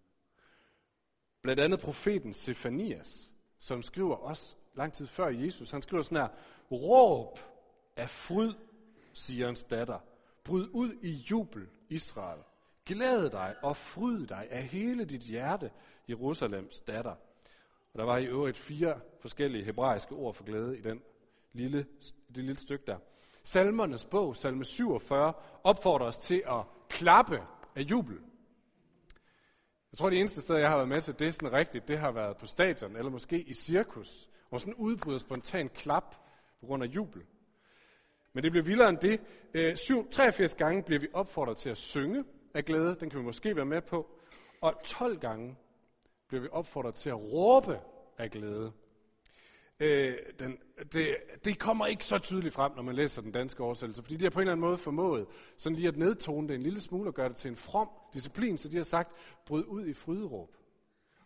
Blandt 1.42 1.60
andet 1.60 1.80
profeten 1.80 2.34
Sefanias, 2.34 3.32
som 3.58 3.82
skriver 3.82 4.16
også 4.16 4.56
lang 4.74 4.92
tid 4.92 5.06
før 5.06 5.28
Jesus, 5.28 5.70
han 5.70 5.82
skriver 5.82 6.02
sådan 6.02 6.18
her, 6.18 6.28
råb 6.72 7.38
af 7.96 8.10
fryd, 8.10 8.54
siger 9.12 9.46
hans 9.46 9.64
datter, 9.64 9.98
bryd 10.44 10.68
ud 10.72 10.92
i 11.02 11.10
jubel, 11.10 11.68
Israel. 11.88 12.40
Glæd 12.86 13.30
dig 13.30 13.54
og 13.62 13.76
fryd 13.76 14.26
dig 14.26 14.46
af 14.50 14.62
hele 14.62 15.04
dit 15.04 15.20
hjerte, 15.20 15.70
Jerusalems 16.08 16.80
datter. 16.80 17.14
Og 17.92 17.98
der 17.98 18.04
var 18.04 18.18
i 18.18 18.26
øvrigt 18.26 18.56
fire 18.56 19.00
forskellige 19.20 19.64
hebraiske 19.64 20.14
ord 20.14 20.34
for 20.34 20.44
glæde 20.44 20.78
i 20.78 20.80
den 20.80 21.02
lille, 21.52 21.86
det 22.28 22.36
lille 22.36 22.58
stykke 22.58 22.84
der. 22.86 22.98
Salmernes 23.44 24.04
bog, 24.04 24.36
salme 24.36 24.64
47, 24.64 25.32
opfordrer 25.64 26.06
os 26.06 26.18
til 26.18 26.42
at 26.46 26.62
klappe 26.88 27.42
af 27.76 27.80
jubel. 27.80 28.18
Jeg 29.92 29.98
tror, 29.98 30.10
det 30.10 30.18
eneste 30.18 30.40
sted, 30.40 30.56
jeg 30.56 30.68
har 30.68 30.76
været 30.76 30.88
med 30.88 31.00
til 31.00 31.18
det 31.18 31.34
sådan 31.34 31.52
rigtigt, 31.52 31.88
det 31.88 31.98
har 31.98 32.10
været 32.10 32.36
på 32.36 32.46
stadion, 32.46 32.96
eller 32.96 33.10
måske 33.10 33.40
i 33.40 33.54
cirkus, 33.54 34.30
hvor 34.48 34.58
sådan 34.58 34.74
udbryder 34.74 35.18
spontan 35.18 35.68
klap 35.68 36.14
på 36.60 36.66
grund 36.66 36.82
af 36.82 36.86
jubel. 36.86 37.22
Men 38.32 38.44
det 38.44 38.52
bliver 38.52 38.64
vildere 38.64 38.88
end 38.88 38.98
det. 38.98 39.20
Øh, 39.54 39.76
83 40.10 40.54
gange 40.54 40.82
bliver 40.82 41.00
vi 41.00 41.08
opfordret 41.12 41.56
til 41.56 41.70
at 41.70 41.76
synge 41.76 42.24
af 42.54 42.64
glæde, 42.64 42.96
den 43.00 43.10
kan 43.10 43.18
vi 43.18 43.24
måske 43.24 43.56
være 43.56 43.64
med 43.64 43.82
på. 43.82 44.10
Og 44.60 44.74
12 44.84 45.18
gange 45.18 45.56
bliver 46.28 46.42
vi 46.42 46.48
opfordret 46.52 46.94
til 46.94 47.10
at 47.10 47.32
råbe 47.32 47.80
af 48.18 48.30
glæde. 48.30 48.72
Øh, 49.80 50.14
den, 50.38 50.58
det, 50.92 51.16
det 51.44 51.58
kommer 51.58 51.86
ikke 51.86 52.04
så 52.04 52.18
tydeligt 52.18 52.54
frem, 52.54 52.72
når 52.76 52.82
man 52.82 52.94
læser 52.94 53.22
den 53.22 53.32
danske 53.32 53.62
oversættelse, 53.62 54.02
fordi 54.02 54.16
de 54.16 54.24
har 54.24 54.30
på 54.30 54.38
en 54.38 54.42
eller 54.42 54.52
anden 54.52 54.66
måde 54.66 54.78
formået 54.78 55.26
sådan 55.56 55.76
lige 55.76 55.88
at 55.88 55.96
nedtone 55.96 56.48
det 56.48 56.54
en 56.54 56.62
lille 56.62 56.80
smule 56.80 57.10
og 57.10 57.14
gøre 57.14 57.28
det 57.28 57.36
til 57.36 57.48
en 57.48 57.56
from 57.56 57.88
disciplin, 58.12 58.58
så 58.58 58.68
de 58.68 58.76
har 58.76 58.84
sagt, 58.84 59.12
bryd 59.46 59.64
ud 59.64 59.86
i 59.86 59.94
fryderåb. 59.94 60.56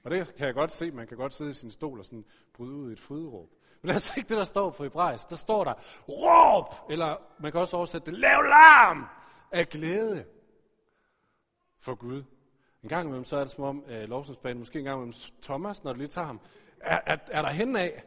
Og 0.03 0.11
det 0.11 0.35
kan 0.35 0.47
jeg 0.47 0.55
godt 0.55 0.73
se, 0.73 0.91
man 0.91 1.07
kan 1.07 1.17
godt 1.17 1.35
sidde 1.35 1.51
i 1.51 1.55
sin 1.55 1.71
stol 1.71 1.99
og 1.99 2.05
sådan 2.05 2.25
bryde 2.55 2.73
ud 2.73 2.91
i 2.91 2.93
et 2.93 3.01
fryderåb. 3.01 3.49
Men 3.83 3.89
det 3.89 3.89
er 3.89 3.93
altså 3.93 4.15
ikke 4.17 4.29
det, 4.29 4.37
der 4.37 4.45
står 4.45 4.71
på 4.71 4.83
hebraisk. 4.83 5.31
Der 5.31 5.37
står 5.37 5.65
der, 5.65 5.75
råb, 6.09 6.91
eller 6.91 7.17
man 7.41 7.53
kan 7.53 7.61
også 7.61 7.77
oversætte 7.77 8.11
det, 8.11 8.21
lav 8.21 8.43
larm 8.43 9.07
af 9.53 9.69
glæde 9.69 10.25
for 11.81 11.95
Gud. 11.95 12.23
En 12.83 12.89
gang 12.89 13.07
imellem, 13.07 13.25
så 13.25 13.37
er 13.37 13.41
det 13.41 13.51
som 13.51 13.65
om 13.65 13.85
øh, 13.89 14.09
lovsensbanen, 14.09 14.59
måske 14.59 14.79
en 14.79 14.85
gang 14.85 14.97
imellem 14.97 15.15
Thomas, 15.43 15.85
når 15.85 15.93
du 15.93 15.99
lige 15.99 16.09
tager 16.09 16.27
ham, 16.27 16.41
er, 16.81 17.01
er, 17.07 17.17
er 17.31 17.43
der 17.43 17.49
hen 17.49 17.77
af. 17.77 18.05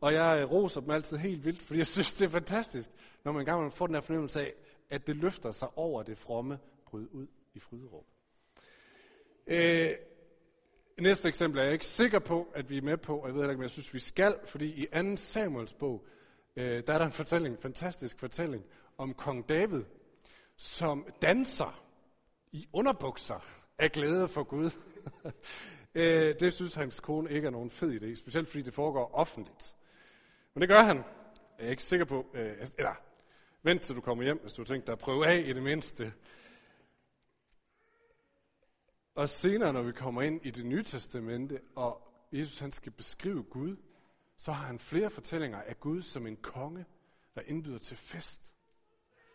Og 0.00 0.14
jeg 0.14 0.38
øh, 0.40 0.50
roser 0.50 0.80
dem 0.80 0.90
altid 0.90 1.16
helt 1.16 1.44
vildt, 1.44 1.62
fordi 1.62 1.78
jeg 1.78 1.86
synes, 1.86 2.12
det 2.12 2.24
er 2.24 2.28
fantastisk, 2.28 2.90
når 3.24 3.32
man 3.32 3.40
en 3.40 3.46
gang 3.46 3.58
imellem 3.58 3.72
får 3.72 3.86
den 3.86 3.94
her 3.94 4.00
fornemmelse 4.00 4.40
af, 4.40 4.52
at 4.90 5.06
det 5.06 5.16
løfter 5.16 5.52
sig 5.52 5.68
over 5.76 6.02
det 6.02 6.18
fromme 6.18 6.58
bryd 6.86 7.06
ud 7.12 7.26
i 7.54 7.58
fryderåb. 7.58 8.06
Øh, 9.46 9.90
næste 11.00 11.28
eksempel 11.28 11.60
er 11.60 11.64
jeg 11.64 11.72
ikke 11.72 11.86
sikker 11.86 12.18
på, 12.18 12.48
at 12.54 12.70
vi 12.70 12.76
er 12.76 12.82
med 12.82 12.96
på, 12.96 13.18
og 13.18 13.28
jeg 13.28 13.34
ved 13.34 13.42
ikke, 13.42 13.54
om 13.54 13.62
jeg 13.62 13.70
synes, 13.70 13.94
vi 13.94 13.98
skal, 13.98 14.34
fordi 14.46 14.66
i 14.66 14.86
2. 14.86 15.16
Samuels 15.16 15.72
bog, 15.72 16.04
øh, 16.56 16.82
der 16.86 16.92
er 16.92 16.98
der 16.98 17.06
en 17.06 17.12
fortælling, 17.12 17.54
en 17.54 17.62
fantastisk 17.62 18.18
fortælling, 18.18 18.64
om 18.98 19.14
kong 19.14 19.48
David, 19.48 19.82
som 20.56 21.06
danser 21.22 21.81
i 22.52 22.68
underbukser 22.72 23.40
af 23.78 23.92
glæde 23.92 24.28
for 24.28 24.42
Gud. 24.42 24.70
Øh, 25.94 26.34
det 26.40 26.52
synes 26.52 26.74
hans 26.74 27.00
kone 27.00 27.30
ikke 27.30 27.46
er 27.46 27.50
nogen 27.50 27.70
fed 27.70 28.02
idé, 28.02 28.14
specielt 28.14 28.48
fordi 28.48 28.62
det 28.62 28.74
foregår 28.74 29.10
offentligt. 29.14 29.74
Men 30.54 30.60
det 30.60 30.68
gør 30.68 30.82
han. 30.82 30.96
Jeg 31.58 31.66
er 31.66 31.70
ikke 31.70 31.82
sikker 31.82 32.04
på, 32.06 32.26
øh, 32.34 32.66
eller 32.78 32.94
vent 33.62 33.82
til 33.82 33.96
du 33.96 34.00
kommer 34.00 34.24
hjem, 34.24 34.38
hvis 34.40 34.52
du 34.52 34.62
har 34.62 34.66
tænkt 34.66 34.86
dig 34.86 34.92
at 34.92 34.98
prøve 34.98 35.26
af 35.26 35.42
i 35.46 35.52
det 35.52 35.62
mindste. 35.62 36.12
Og 39.14 39.28
senere, 39.28 39.72
når 39.72 39.82
vi 39.82 39.92
kommer 39.92 40.22
ind 40.22 40.46
i 40.46 40.50
det 40.50 40.66
nye 40.66 40.82
testamente, 40.82 41.60
og 41.76 42.12
Jesus 42.32 42.58
han 42.58 42.72
skal 42.72 42.92
beskrive 42.92 43.42
Gud, 43.42 43.76
så 44.36 44.52
har 44.52 44.66
han 44.66 44.78
flere 44.78 45.10
fortællinger 45.10 45.62
af 45.62 45.80
Gud 45.80 46.02
som 46.02 46.26
en 46.26 46.36
konge, 46.36 46.84
der 47.34 47.40
indbyder 47.46 47.78
til 47.78 47.96
fest 47.96 48.54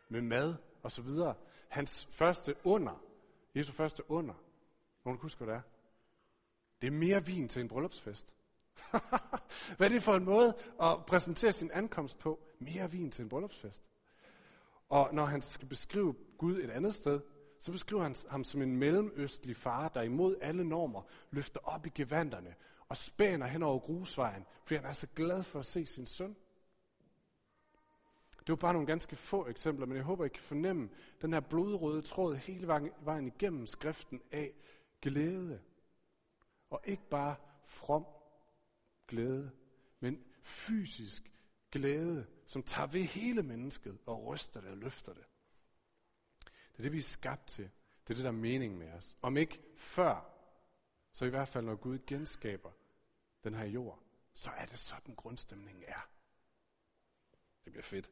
med 0.09 0.21
mad 0.21 0.55
og 0.83 0.91
så 0.91 1.01
videre. 1.01 1.35
Hans 1.69 2.07
første 2.11 2.55
under, 2.63 3.06
Jesu 3.57 3.73
første 3.73 4.11
under, 4.11 4.33
nogen 5.05 5.19
husker, 5.19 5.45
hvad 5.45 5.55
det 5.55 5.59
er? 5.59 5.63
Det 6.81 6.87
er 6.87 6.91
mere 6.91 7.25
vin 7.25 7.47
til 7.47 7.61
en 7.61 7.67
bryllupsfest. 7.67 8.33
hvad 9.77 9.87
er 9.87 9.89
det 9.89 10.03
for 10.03 10.15
en 10.15 10.25
måde 10.25 10.57
at 10.81 11.05
præsentere 11.05 11.51
sin 11.51 11.71
ankomst 11.71 12.19
på? 12.19 12.39
Mere 12.59 12.91
vin 12.91 13.11
til 13.11 13.23
en 13.23 13.29
bryllupsfest. 13.29 13.83
Og 14.89 15.09
når 15.13 15.25
han 15.25 15.41
skal 15.41 15.67
beskrive 15.67 16.15
Gud 16.37 16.57
et 16.57 16.69
andet 16.69 16.95
sted, 16.95 17.21
så 17.59 17.71
beskriver 17.71 18.03
han 18.03 18.15
ham 18.29 18.43
som 18.43 18.61
en 18.61 18.77
mellemøstlig 18.77 19.55
far, 19.55 19.87
der 19.87 20.01
imod 20.01 20.35
alle 20.41 20.63
normer 20.63 21.01
løfter 21.31 21.59
op 21.63 21.85
i 21.85 21.89
gevanderne 21.89 22.55
og 22.89 22.97
spænder 22.97 23.47
hen 23.47 23.63
over 23.63 23.79
grusvejen, 23.79 24.45
fordi 24.63 24.75
han 24.75 24.85
er 24.85 24.93
så 24.93 25.07
glad 25.15 25.43
for 25.43 25.59
at 25.59 25.65
se 25.65 25.85
sin 25.85 26.05
søn. 26.05 26.35
Det 28.47 28.53
var 28.53 28.55
bare 28.55 28.73
nogle 28.73 28.87
ganske 28.87 29.15
få 29.15 29.47
eksempler, 29.47 29.85
men 29.85 29.97
jeg 29.97 30.05
håber, 30.05 30.25
I 30.25 30.29
kan 30.29 30.43
fornemme 30.43 30.89
den 31.21 31.33
her 31.33 31.39
blodrøde 31.39 32.01
tråd 32.01 32.35
hele 32.35 32.67
vejen 33.01 33.27
igennem 33.27 33.65
skriften 33.65 34.21
af 34.31 34.53
glæde. 35.01 35.61
Og 36.69 36.81
ikke 36.83 37.09
bare 37.09 37.35
from 37.65 38.05
glæde, 39.07 39.51
men 39.99 40.23
fysisk 40.41 41.31
glæde, 41.71 42.27
som 42.45 42.63
tager 42.63 42.87
ved 42.87 43.01
hele 43.01 43.43
mennesket 43.43 43.97
og 44.05 44.25
ryster 44.25 44.61
det 44.61 44.69
og 44.71 44.77
løfter 44.77 45.13
det. 45.13 45.25
Det 46.45 46.77
er 46.77 46.83
det, 46.83 46.91
vi 46.91 46.97
er 46.97 47.01
skabt 47.01 47.47
til. 47.47 47.69
Det 48.03 48.09
er 48.09 48.15
det, 48.15 48.23
der 48.23 48.29
er 48.29 48.31
mening 48.31 48.77
med 48.77 48.91
os. 48.91 49.17
Om 49.21 49.37
ikke 49.37 49.61
før, 49.75 50.33
så 51.13 51.25
i 51.25 51.29
hvert 51.29 51.47
fald 51.47 51.65
når 51.65 51.75
Gud 51.75 51.99
genskaber 52.07 52.71
den 53.43 53.53
her 53.53 53.65
jord, 53.65 54.03
så 54.33 54.49
er 54.49 54.65
det 54.65 54.79
sådan 54.79 55.15
grundstemningen 55.15 55.83
er. 55.87 56.09
Det 57.65 57.73
bliver 57.73 57.83
fedt. 57.83 58.11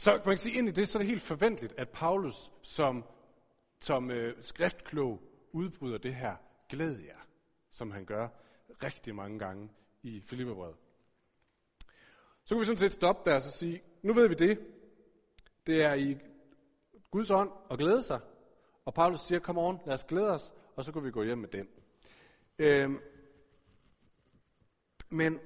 Så 0.00 0.10
man 0.12 0.22
kan 0.22 0.38
sige, 0.38 0.58
ind 0.58 0.68
i 0.68 0.70
det, 0.70 0.88
så 0.88 0.98
er 0.98 1.00
det 1.00 1.08
helt 1.08 1.22
forventeligt, 1.22 1.74
at 1.76 1.88
Paulus 1.88 2.50
som, 2.62 3.04
som 3.80 4.10
øh, 4.10 4.36
skriftklog 4.42 5.22
udbryder 5.52 5.98
det 5.98 6.14
her 6.14 6.36
glæd 6.68 6.98
jer, 6.98 7.26
som 7.70 7.90
han 7.90 8.04
gør 8.04 8.28
rigtig 8.82 9.14
mange 9.14 9.38
gange 9.38 9.70
i 10.02 10.20
Filipperbrevet. 10.20 10.76
Så 12.44 12.54
kan 12.54 12.60
vi 12.60 12.64
sådan 12.64 12.78
set 12.78 12.92
stoppe 12.92 13.30
der 13.30 13.36
og 13.36 13.42
så 13.42 13.50
sige, 13.50 13.82
nu 14.02 14.12
ved 14.12 14.28
vi 14.28 14.34
det. 14.34 14.60
Det 15.66 15.82
er 15.82 15.94
i 15.94 16.18
Guds 17.10 17.30
ånd 17.30 17.50
at 17.70 17.78
glæde 17.78 18.02
sig. 18.02 18.20
Og 18.84 18.94
Paulus 18.94 19.20
siger, 19.20 19.38
kom 19.38 19.58
on, 19.58 19.80
lad 19.86 19.94
os 19.94 20.04
glæde 20.04 20.30
os, 20.30 20.52
og 20.76 20.84
så 20.84 20.92
kan 20.92 21.04
vi 21.04 21.10
gå 21.10 21.22
hjem 21.22 21.38
med 21.38 21.48
den. 21.48 21.68
Øhm, 22.58 23.00
men 25.08 25.38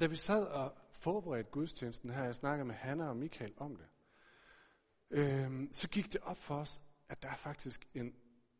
da 0.00 0.06
vi 0.06 0.16
sad 0.16 0.46
og 0.46 0.72
forberedt 1.04 1.50
gudstjenesten 1.50 2.10
her, 2.10 2.24
jeg 2.24 2.34
snakkede 2.34 2.64
med 2.64 2.74
Hanna 2.74 3.08
og 3.08 3.16
Michael 3.16 3.54
om 3.56 3.76
det, 3.76 3.86
øhm, 5.10 5.68
så 5.72 5.88
gik 5.88 6.12
det 6.12 6.20
op 6.20 6.36
for 6.36 6.54
os, 6.54 6.80
at 7.08 7.22
der 7.22 7.28
er 7.28 7.36
faktisk 7.36 7.88
en 7.94 8.14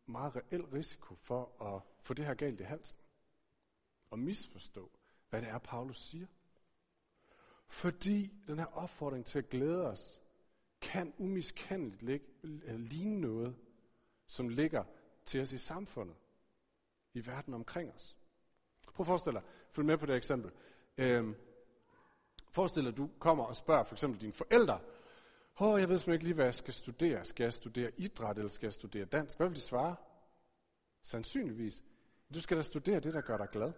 meget 0.06 0.36
reel 0.36 0.64
risiko 0.64 1.14
for 1.14 1.62
at 1.62 1.82
få 2.00 2.14
det 2.14 2.26
her 2.26 2.34
galt 2.34 2.60
i 2.60 2.62
halsen. 2.64 2.98
Og 4.10 4.18
misforstå, 4.18 4.90
hvad 5.30 5.42
det 5.42 5.48
er, 5.48 5.58
Paulus 5.58 6.02
siger. 6.02 6.26
Fordi 7.66 8.32
den 8.46 8.58
her 8.58 8.66
opfordring 8.66 9.26
til 9.26 9.38
at 9.38 9.48
glæde 9.48 9.86
os, 9.86 10.22
kan 10.80 11.14
umiskendeligt 11.18 12.24
øh, 12.42 12.80
ligne 12.80 13.20
noget, 13.20 13.56
som 14.26 14.48
ligger 14.48 14.84
til 15.26 15.40
os 15.40 15.52
i 15.52 15.58
samfundet, 15.58 16.16
i 17.14 17.26
verden 17.26 17.54
omkring 17.54 17.92
os. 17.92 18.16
Prøv 18.94 19.04
at 19.04 19.06
forestille 19.06 19.40
dig, 19.40 19.48
følg 19.70 19.86
med 19.86 19.98
på 19.98 20.06
det 20.06 20.16
eksempel. 20.16 20.52
Øhm, 20.98 21.36
forestil 22.54 22.82
dig, 22.82 22.90
at 22.90 22.96
du 22.96 23.10
kommer 23.18 23.44
og 23.44 23.56
spørger 23.56 23.84
for 23.84 23.94
eksempel 23.94 24.20
dine 24.20 24.32
forældre, 24.32 24.80
Åh, 25.60 25.68
oh, 25.68 25.80
jeg 25.80 25.88
ved 25.88 25.98
simpelthen 25.98 26.14
ikke 26.14 26.24
lige, 26.24 26.34
hvad 26.34 26.44
jeg 26.44 26.54
skal 26.54 26.74
studere. 26.74 27.24
Skal 27.24 27.44
jeg 27.44 27.52
studere 27.52 27.92
idræt, 27.96 28.36
eller 28.36 28.48
skal 28.48 28.66
jeg 28.66 28.72
studere 28.72 29.04
dansk? 29.04 29.36
Hvad 29.36 29.48
vil 29.48 29.56
de 29.56 29.60
svare? 29.60 29.96
Sandsynligvis. 31.02 31.82
Du 32.34 32.40
skal 32.40 32.56
da 32.56 32.62
studere 32.62 33.00
det, 33.00 33.14
der 33.14 33.20
gør 33.20 33.36
dig 33.36 33.48
glad. 33.52 33.72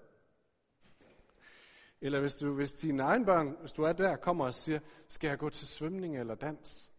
Eller 2.00 2.21
hvis, 2.21 2.35
du, 2.35 2.54
hvis 2.54 2.73
dine 2.73 3.02
egen 3.02 3.25
børn, 3.25 3.56
hvis 3.61 3.73
du 3.73 3.83
er 3.83 3.92
der, 3.92 4.16
kommer 4.16 4.45
og 4.45 4.54
siger, 4.54 4.80
skal 5.09 5.28
jeg 5.28 5.38
gå 5.38 5.50
til 5.50 5.66
svømning 5.66 6.18
eller 6.18 6.35
dans? 6.35 6.90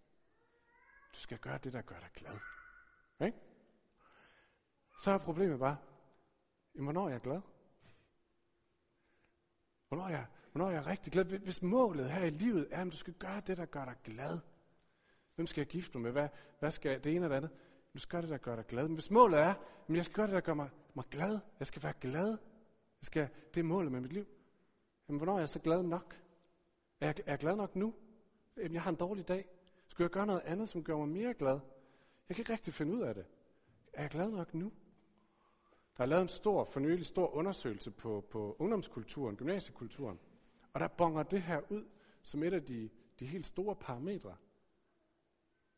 Du 1.14 1.20
skal 1.20 1.38
gøre 1.38 1.58
det, 1.58 1.74
der 1.74 1.82
gør 1.82 2.00
dig 2.00 2.10
glad. 2.14 2.40
Ikke? 3.26 3.38
Så 5.00 5.12
er 5.12 5.18
problemet 5.18 5.60
bare, 5.60 5.78
hvornår 6.74 7.08
er 7.08 7.12
jeg 7.12 7.22
glad? 7.22 7.42
Hvornår 9.88 10.06
er 10.06 10.10
jeg, 10.10 10.26
hvornår 10.58 10.72
er 10.72 10.76
jeg 10.76 10.88
rigtig 10.88 11.14
glad? 11.14 11.26
Hvis 11.26 11.62
målet 11.62 12.12
her 12.12 12.26
i 12.26 12.30
livet 12.30 12.68
er, 12.72 12.82
at 12.82 12.92
du 12.92 12.98
skal 12.98 13.14
gøre 13.14 13.42
det, 13.48 13.58
der 13.58 13.66
gør 13.66 13.86
dig 13.86 13.96
glad. 14.04 14.40
Hvem 15.36 15.48
skal 15.48 15.62
jeg 15.62 15.68
gifte 15.68 15.98
mig 15.98 16.04
med? 16.04 16.12
Hvad, 16.12 16.30
hvad 16.60 16.72
skal 16.72 17.04
det 17.04 17.16
ene 17.16 17.26
eller 17.26 17.38
andet? 17.38 17.52
Du 17.94 18.00
skal 18.00 18.12
gøre 18.12 18.22
det, 18.22 18.30
der 18.30 18.38
gør 18.38 18.56
dig 18.56 18.66
glad. 18.66 18.88
Men 18.88 18.94
hvis 18.94 19.12
målet 19.12 19.40
er, 19.40 19.54
at 19.90 19.96
jeg 19.96 20.06
skal 20.06 20.16
gøre 20.16 20.28
det, 20.28 20.34
der 20.34 20.42
gør 20.42 20.54
mig, 20.54 20.70
mig 20.94 21.06
glad. 21.12 21.40
Jeg 21.60 21.68
skal 21.68 21.84
være 21.84 21.94
glad. 22.02 22.30
Jeg 22.30 22.38
skal, 23.02 23.30
det 23.54 23.60
er 23.60 23.64
målet 23.64 23.92
med 23.92 24.02
mit 24.02 24.14
liv. 24.14 24.26
Jamen, 25.08 25.18
hvornår 25.18 25.36
er 25.36 25.40
jeg 25.40 25.50
så 25.50 25.60
glad 25.60 25.84
nok? 25.84 26.16
Er 27.02 27.06
jeg, 27.06 27.16
er 27.26 27.32
jeg 27.32 27.40
glad 27.40 27.56
nok 27.56 27.76
nu? 27.76 27.94
Jamen, 28.58 28.74
jeg 28.74 28.82
har 28.82 28.90
en 28.90 28.96
dårlig 28.96 29.28
dag. 29.28 29.48
Skulle 29.88 30.06
jeg 30.06 30.12
gøre 30.12 30.26
noget 30.26 30.42
andet, 30.42 30.70
som 30.70 30.84
gør 30.84 30.98
mig 30.98 31.08
mere 31.08 31.34
glad? 31.34 31.60
Jeg 32.30 32.36
kan 32.36 32.42
ikke 32.42 32.54
rigtig 32.54 32.74
finde 32.74 32.94
ud 32.94 33.02
af 33.02 33.16
det. 33.16 33.26
Er 33.94 34.02
jeg 34.02 34.10
glad 34.10 34.30
nok 34.30 34.54
nu? 34.54 34.72
Der 35.98 36.04
er 36.04 36.08
lavet 36.08 36.22
en 36.22 36.28
stor, 36.28 36.64
fornyelig 36.66 37.06
stor 37.06 37.36
undersøgelse 37.36 37.92
på, 37.92 38.26
på 38.30 38.56
ungdomskulturen, 38.60 39.36
gymnasiekulturen. 39.36 40.20
Og 40.78 40.82
der 40.82 40.88
bonger 40.88 41.24
det 41.24 41.42
her 41.42 41.72
ud 41.72 41.86
som 42.22 42.44
et 42.44 42.54
af 42.54 42.66
de, 42.66 42.90
de 43.20 43.26
helt 43.26 43.46
store 43.46 43.76
parametre. 43.76 44.36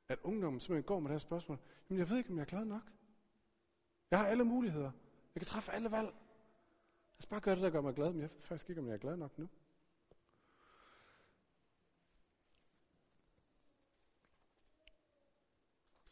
At 0.09 0.19
ungdommen 0.23 0.59
simpelthen 0.59 0.83
går 0.83 0.99
med 0.99 1.09
det 1.09 1.13
her 1.13 1.19
spørgsmål. 1.19 1.59
Jamen 1.89 1.99
jeg 1.99 2.09
ved 2.09 2.17
ikke, 2.17 2.29
om 2.29 2.35
jeg 2.35 2.41
er 2.41 2.45
glad 2.45 2.65
nok. 2.65 2.81
Jeg 4.11 4.19
har 4.19 4.27
alle 4.27 4.43
muligheder. 4.43 4.91
Jeg 5.35 5.41
kan 5.41 5.45
træffe 5.45 5.71
alle 5.71 5.91
valg. 5.91 6.07
Jeg 6.07 7.19
skal 7.19 7.29
bare 7.29 7.39
gøre 7.39 7.55
det, 7.55 7.63
der 7.63 7.69
gør 7.69 7.81
mig 7.81 7.93
glad, 7.93 8.11
men 8.11 8.21
jeg 8.21 8.29
ved 8.31 8.41
faktisk 8.41 8.69
ikke, 8.69 8.81
om 8.81 8.87
jeg 8.87 8.93
er 8.93 8.97
glad 8.97 9.17
nok 9.17 9.37
nu. 9.37 9.49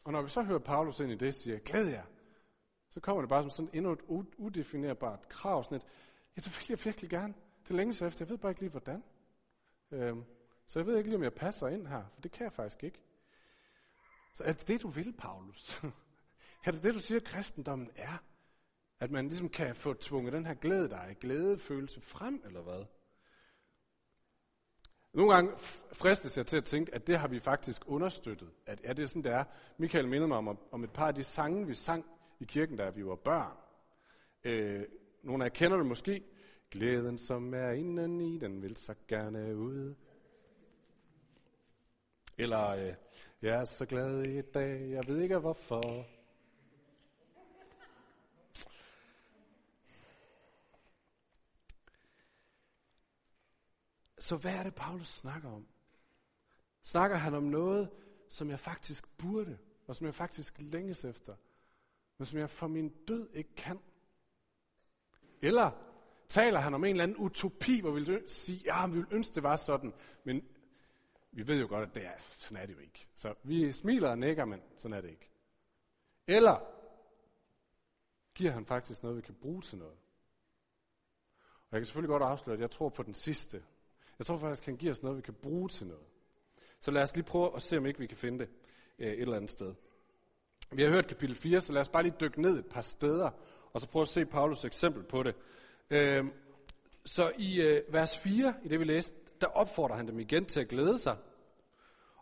Og 0.04 0.12
når 0.12 0.22
vi 0.22 0.28
så 0.28 0.42
hører 0.42 0.58
Paulus 0.58 1.00
ind 1.00 1.12
i 1.12 1.16
det, 1.16 1.34
siger, 1.34 1.58
glæd 1.58 1.86
jer, 1.86 2.04
så 2.90 3.00
kommer 3.00 3.22
det 3.22 3.28
bare 3.28 3.42
som 3.42 3.50
sådan 3.50 3.70
endnu 3.72 3.92
et 3.92 4.00
udefinerbart 4.38 5.28
krav, 5.28 5.64
sådan 5.64 5.76
et, 5.76 5.86
ja, 6.36 6.40
det 6.40 6.56
vil 6.56 6.66
jeg 6.68 6.84
virkelig 6.84 7.10
gerne. 7.10 7.34
Det 7.68 7.76
længes 7.76 8.02
efter, 8.02 8.24
jeg 8.24 8.30
ved 8.30 8.38
bare 8.38 8.50
ikke 8.50 8.60
lige, 8.60 8.70
hvordan. 8.70 9.04
Øhm, 9.90 10.24
så 10.66 10.78
jeg 10.78 10.86
ved 10.86 10.96
ikke 10.96 11.08
lige, 11.08 11.16
om 11.16 11.22
jeg 11.22 11.34
passer 11.34 11.68
ind 11.68 11.86
her, 11.86 12.04
for 12.14 12.20
det 12.20 12.32
kan 12.32 12.44
jeg 12.44 12.52
faktisk 12.52 12.84
ikke. 12.84 13.00
Så 14.34 14.44
er 14.44 14.52
det 14.52 14.68
det, 14.68 14.82
du 14.82 14.88
vil, 14.88 15.12
Paulus? 15.12 15.82
er 16.66 16.70
det 16.70 16.82
det, 16.82 16.94
du 16.94 16.98
siger, 17.00 17.20
kristendommen 17.20 17.90
er? 17.96 18.22
At 19.00 19.10
man 19.10 19.28
ligesom 19.28 19.48
kan 19.48 19.74
få 19.74 19.94
tvunget 19.94 20.32
den 20.32 20.46
her 20.46 20.54
glæde, 20.54 20.88
der 20.88 21.14
glædefølelse 21.14 22.00
frem, 22.00 22.42
eller 22.44 22.60
hvad? 22.60 22.84
Nogle 25.12 25.34
gange 25.34 25.58
fristes 25.92 26.36
jeg 26.36 26.46
til 26.46 26.56
at 26.56 26.64
tænke, 26.64 26.94
at 26.94 27.06
det 27.06 27.18
har 27.18 27.28
vi 27.28 27.40
faktisk 27.40 27.82
understøttet. 27.86 28.50
At 28.66 28.80
er 28.84 28.92
det 28.92 29.10
sådan, 29.10 29.24
det 29.24 29.32
er. 29.32 29.44
Michael 29.78 30.08
mindede 30.08 30.28
mig 30.28 30.38
om, 30.38 30.58
om 30.72 30.84
et 30.84 30.92
par 30.92 31.06
af 31.06 31.14
de 31.14 31.24
sange, 31.24 31.66
vi 31.66 31.74
sang 31.74 32.06
i 32.40 32.44
kirken, 32.44 32.76
da 32.76 32.90
vi 32.90 33.06
var 33.06 33.14
børn. 33.14 33.56
Øh, 34.44 34.84
nogle 35.22 35.44
af 35.44 35.48
jer 35.48 35.54
kender 35.54 35.76
det 35.76 35.86
måske. 35.86 36.24
Glæden, 36.70 37.18
som 37.18 37.54
er 37.54 37.70
indeni, 37.70 38.38
den 38.38 38.62
vil 38.62 38.76
så 38.76 38.94
gerne 39.08 39.56
ud. 39.56 39.94
Eller, 42.38 42.68
øh, 42.68 42.94
jeg 43.42 43.60
er 43.60 43.64
så 43.64 43.86
glad 43.86 44.26
i 44.26 44.40
dag, 44.40 44.90
jeg 44.90 45.04
ved 45.08 45.20
ikke 45.20 45.38
hvorfor. 45.38 46.06
Så 54.18 54.36
hvad 54.36 54.54
er 54.54 54.62
det, 54.62 54.74
Paulus 54.74 55.08
snakker 55.08 55.50
om? 55.50 55.66
Snakker 56.82 57.16
han 57.16 57.34
om 57.34 57.42
noget, 57.42 57.90
som 58.28 58.50
jeg 58.50 58.60
faktisk 58.60 59.16
burde, 59.16 59.58
og 59.86 59.96
som 59.96 60.06
jeg 60.06 60.14
faktisk 60.14 60.54
længes 60.58 61.04
efter, 61.04 61.36
men 62.18 62.26
som 62.26 62.38
jeg 62.38 62.50
for 62.50 62.66
min 62.66 62.88
død 62.88 63.30
ikke 63.32 63.54
kan? 63.54 63.78
Eller 65.42 65.87
taler 66.28 66.60
han 66.60 66.74
om 66.74 66.84
en 66.84 66.90
eller 66.90 67.02
anden 67.02 67.16
utopi, 67.16 67.80
hvor 67.80 67.90
vi 67.90 68.04
vil 68.04 68.24
sige, 68.26 68.62
ja, 68.64 68.86
vi 68.86 68.98
vil 68.98 69.06
ønske, 69.10 69.34
det 69.34 69.42
var 69.42 69.56
sådan, 69.56 69.92
men 70.24 70.42
vi 71.32 71.46
ved 71.46 71.60
jo 71.60 71.66
godt, 71.68 71.88
at 71.88 71.94
det 71.94 72.04
er, 72.06 72.12
sådan 72.38 72.62
er 72.62 72.66
det 72.66 72.74
jo 72.74 72.78
ikke. 72.78 73.08
Så 73.14 73.34
vi 73.42 73.72
smiler 73.72 74.10
og 74.10 74.18
nikker, 74.18 74.44
men 74.44 74.62
sådan 74.78 74.96
er 74.96 75.00
det 75.00 75.10
ikke. 75.10 75.30
Eller 76.26 76.60
giver 78.34 78.50
han 78.50 78.66
faktisk 78.66 79.02
noget, 79.02 79.16
vi 79.16 79.22
kan 79.22 79.34
bruge 79.34 79.62
til 79.62 79.78
noget. 79.78 79.96
Og 81.40 81.72
jeg 81.72 81.80
kan 81.80 81.86
selvfølgelig 81.86 82.08
godt 82.08 82.22
afsløre, 82.22 82.54
at 82.54 82.60
jeg 82.60 82.70
tror 82.70 82.88
på 82.88 83.02
den 83.02 83.14
sidste. 83.14 83.62
Jeg 84.18 84.26
tror 84.26 84.38
faktisk, 84.38 84.62
at 84.62 84.66
han 84.66 84.76
giver 84.76 84.92
os 84.92 85.02
noget, 85.02 85.16
vi 85.16 85.22
kan 85.22 85.34
bruge 85.34 85.68
til 85.68 85.86
noget. 85.86 86.06
Så 86.80 86.90
lad 86.90 87.02
os 87.02 87.14
lige 87.14 87.24
prøve 87.24 87.56
at 87.56 87.62
se, 87.62 87.78
om 87.78 87.86
ikke 87.86 87.98
vi 87.98 88.06
kan 88.06 88.16
finde 88.16 88.38
det 88.38 88.48
øh, 88.98 89.12
et 89.12 89.20
eller 89.20 89.36
andet 89.36 89.50
sted. 89.50 89.74
Vi 90.70 90.82
har 90.82 90.90
hørt 90.90 91.06
kapitel 91.06 91.36
4, 91.36 91.60
så 91.60 91.72
lad 91.72 91.80
os 91.80 91.88
bare 91.88 92.02
lige 92.02 92.14
dykke 92.20 92.42
ned 92.42 92.58
et 92.58 92.66
par 92.66 92.80
steder, 92.80 93.30
og 93.72 93.80
så 93.80 93.88
prøve 93.88 94.02
at 94.02 94.08
se 94.08 94.26
Paulus 94.26 94.64
eksempel 94.64 95.02
på 95.02 95.22
det. 95.22 95.36
Øh, 95.90 96.24
så 97.04 97.32
i 97.38 97.60
øh, 97.60 97.82
vers 97.88 98.18
4, 98.18 98.54
i 98.64 98.68
det 98.68 98.80
vi 98.80 98.84
læste, 98.84 99.16
der 99.40 99.46
opfordrer 99.46 99.96
han 99.96 100.08
dem 100.08 100.18
igen 100.18 100.44
til 100.44 100.60
at 100.60 100.68
glæde 100.68 100.98
sig. 100.98 101.16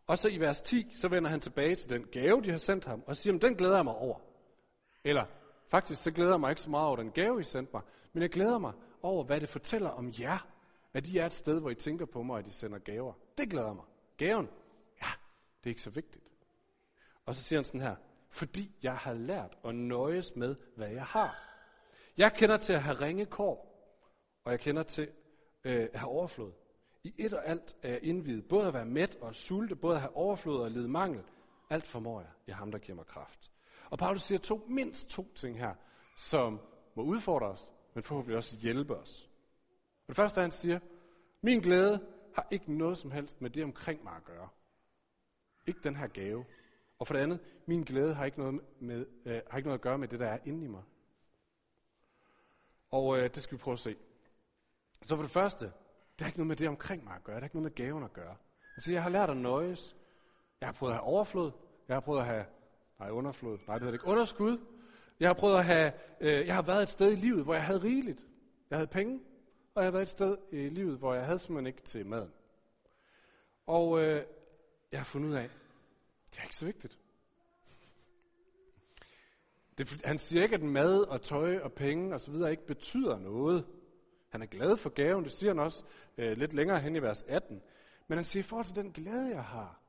Og 0.06 0.18
så 0.18 0.28
i 0.28 0.40
vers 0.40 0.60
10, 0.60 0.92
så 0.94 1.08
vender 1.08 1.30
han 1.30 1.40
tilbage 1.40 1.76
til 1.76 1.90
den 1.90 2.06
gave, 2.06 2.42
de 2.42 2.50
har 2.50 2.58
sendt 2.58 2.84
ham, 2.84 3.02
og 3.06 3.16
siger, 3.16 3.38
den 3.38 3.54
glæder 3.54 3.74
jeg 3.74 3.84
mig 3.84 3.94
over. 3.94 4.18
Eller 5.04 5.24
faktisk, 5.68 6.02
så 6.02 6.10
glæder 6.10 6.32
jeg 6.32 6.40
mig 6.40 6.50
ikke 6.50 6.62
så 6.62 6.70
meget 6.70 6.86
over 6.86 6.96
den 6.96 7.10
gave, 7.10 7.40
I 7.40 7.44
sendte 7.44 7.70
mig, 7.72 7.82
men 8.12 8.22
jeg 8.22 8.30
glæder 8.30 8.58
mig 8.58 8.72
over, 9.02 9.24
hvad 9.24 9.40
det 9.40 9.48
fortæller 9.48 9.88
om 9.90 10.12
jer, 10.20 10.48
at 10.94 11.06
I 11.06 11.18
er 11.18 11.26
et 11.26 11.34
sted, 11.34 11.60
hvor 11.60 11.70
I 11.70 11.74
tænker 11.74 12.06
på 12.06 12.22
mig, 12.22 12.34
og 12.34 12.38
at 12.38 12.46
I 12.46 12.50
sender 12.50 12.78
gaver. 12.78 13.12
Det 13.38 13.50
glæder 13.50 13.72
mig. 13.72 13.84
Gaven, 14.16 14.48
ja, 15.02 15.08
det 15.58 15.66
er 15.66 15.70
ikke 15.70 15.82
så 15.82 15.90
vigtigt. 15.90 16.24
Og 17.26 17.34
så 17.34 17.42
siger 17.42 17.58
han 17.58 17.64
sådan 17.64 17.80
her, 17.80 17.96
fordi 18.30 18.76
jeg 18.82 18.96
har 18.96 19.14
lært 19.14 19.56
at 19.64 19.74
nøjes 19.74 20.36
med, 20.36 20.56
hvad 20.76 20.88
jeg 20.88 21.04
har. 21.04 21.55
Jeg 22.16 22.32
kender 22.32 22.56
til 22.56 22.72
at 22.72 22.82
have 22.82 23.00
ringe 23.00 23.26
kår, 23.26 23.66
og 24.44 24.52
jeg 24.52 24.60
kender 24.60 24.82
til 24.82 25.08
øh, 25.64 25.88
at 25.92 26.00
have 26.00 26.10
overflod. 26.10 26.52
I 27.04 27.14
et 27.18 27.34
og 27.34 27.46
alt 27.46 27.76
er 27.82 27.88
jeg 27.88 28.02
indvidet, 28.02 28.48
både 28.48 28.66
at 28.66 28.74
være 28.74 28.86
mæt 28.86 29.16
og 29.20 29.34
sulte, 29.34 29.76
både 29.76 29.94
at 29.94 30.00
have 30.00 30.16
overflod 30.16 30.60
og 30.60 30.70
lide 30.70 30.88
mangel. 30.88 31.22
Alt 31.70 31.86
formår 31.86 32.20
jeg 32.20 32.30
i 32.46 32.50
ham, 32.50 32.70
der 32.70 32.78
giver 32.78 32.96
mig 32.96 33.06
kraft. 33.06 33.50
Og 33.90 33.98
Paulus 33.98 34.22
siger 34.22 34.38
to, 34.38 34.66
mindst 34.68 35.10
to 35.10 35.32
ting 35.34 35.58
her, 35.58 35.74
som 36.16 36.60
må 36.96 37.02
udfordre 37.02 37.46
os, 37.46 37.72
men 37.94 38.02
forhåbentlig 38.02 38.36
også 38.36 38.56
hjælpe 38.56 38.96
os. 38.96 39.30
Og 40.02 40.08
det 40.08 40.16
første, 40.16 40.40
han 40.40 40.50
siger, 40.50 40.78
min 41.42 41.60
glæde 41.60 42.06
har 42.34 42.46
ikke 42.50 42.72
noget 42.72 42.96
som 42.98 43.10
helst 43.10 43.42
med 43.42 43.50
det 43.50 43.64
omkring 43.64 44.04
mig 44.04 44.16
at 44.16 44.24
gøre. 44.24 44.48
Ikke 45.66 45.80
den 45.82 45.96
her 45.96 46.06
gave. 46.06 46.44
Og 46.98 47.06
for 47.06 47.14
det 47.14 47.20
andet, 47.20 47.40
min 47.66 47.82
glæde 47.82 48.14
har 48.14 48.24
ikke 48.24 48.38
noget, 48.38 48.60
med, 48.80 49.06
øh, 49.24 49.40
har 49.50 49.58
ikke 49.58 49.68
noget 49.68 49.78
at 49.78 49.82
gøre 49.82 49.98
med 49.98 50.08
det, 50.08 50.20
der 50.20 50.26
er 50.26 50.38
inde 50.44 50.64
i 50.64 50.68
mig. 50.68 50.82
Og 52.96 53.18
øh, 53.18 53.30
det 53.34 53.42
skal 53.42 53.58
vi 53.58 53.62
prøve 53.62 53.72
at 53.72 53.78
se. 53.78 53.96
Så 55.02 55.16
for 55.16 55.22
det 55.22 55.30
første, 55.30 55.64
det 55.64 56.20
har 56.20 56.26
ikke 56.26 56.38
noget 56.38 56.46
med 56.46 56.56
det 56.56 56.68
omkring 56.68 57.04
mig 57.04 57.14
at 57.14 57.24
gøre. 57.24 57.36
Det 57.36 57.42
har 57.42 57.46
ikke 57.46 57.56
noget 57.56 57.72
med 57.72 57.74
gaven 57.74 58.04
at 58.04 58.12
gøre. 58.12 58.36
Altså, 58.76 58.92
jeg 58.92 59.02
har 59.02 59.10
lært 59.10 59.30
at 59.30 59.36
nøjes. 59.36 59.96
Jeg 60.60 60.66
har 60.68 60.72
prøvet 60.72 60.92
at 60.92 60.98
have 60.98 61.06
overflod. 61.06 61.52
Jeg 61.88 61.96
har 61.96 62.00
prøvet 62.00 62.20
at 62.20 62.26
have, 62.26 62.44
nej, 62.98 63.10
underflod. 63.10 63.58
Nej, 63.66 63.74
det 63.74 63.82
hedder 63.82 63.92
ikke. 63.92 64.06
Underskud. 64.06 64.58
Jeg 65.20 65.28
har 65.28 65.34
prøvet 65.34 65.58
at 65.58 65.64
have, 65.64 65.92
øh, 66.20 66.46
jeg 66.46 66.54
har 66.54 66.62
været 66.62 66.82
et 66.82 66.88
sted 66.88 67.12
i 67.12 67.16
livet, 67.16 67.44
hvor 67.44 67.54
jeg 67.54 67.64
havde 67.64 67.82
rigeligt. 67.82 68.26
Jeg 68.70 68.78
havde 68.78 68.86
penge. 68.86 69.20
Og 69.74 69.82
jeg 69.82 69.86
har 69.86 69.92
været 69.92 70.02
et 70.02 70.08
sted 70.08 70.36
i 70.52 70.68
livet, 70.68 70.98
hvor 70.98 71.14
jeg 71.14 71.24
havde 71.24 71.38
simpelthen 71.38 71.66
ikke 71.66 71.82
til 71.82 72.06
maden. 72.06 72.32
Og 73.66 74.02
øh, 74.02 74.24
jeg 74.92 75.00
har 75.00 75.04
fundet 75.04 75.28
ud 75.28 75.34
af, 75.34 75.50
det 76.30 76.38
er 76.38 76.42
ikke 76.42 76.56
så 76.56 76.66
vigtigt. 76.66 76.98
Det, 79.78 80.00
han 80.04 80.18
siger 80.18 80.42
ikke, 80.42 80.54
at 80.54 80.62
mad 80.62 81.00
og 81.00 81.22
tøj 81.22 81.58
og 81.58 81.72
penge 81.72 82.14
og 82.14 82.20
så 82.20 82.30
videre 82.30 82.50
ikke 82.50 82.66
betyder 82.66 83.18
noget. 83.18 83.66
Han 84.28 84.42
er 84.42 84.46
glad 84.46 84.76
for 84.76 84.90
gaven, 84.90 85.24
det 85.24 85.32
siger 85.32 85.50
han 85.50 85.58
også 85.58 85.84
øh, 86.18 86.36
lidt 86.38 86.54
længere 86.54 86.80
hen 86.80 86.96
i 86.96 87.02
vers 87.02 87.22
18. 87.22 87.62
Men 88.08 88.18
han 88.18 88.24
siger, 88.24 88.42
i 88.42 88.46
forhold 88.46 88.66
til 88.66 88.76
den 88.76 88.92
glæde, 88.92 89.28
jeg 89.28 89.44
har, 89.44 89.80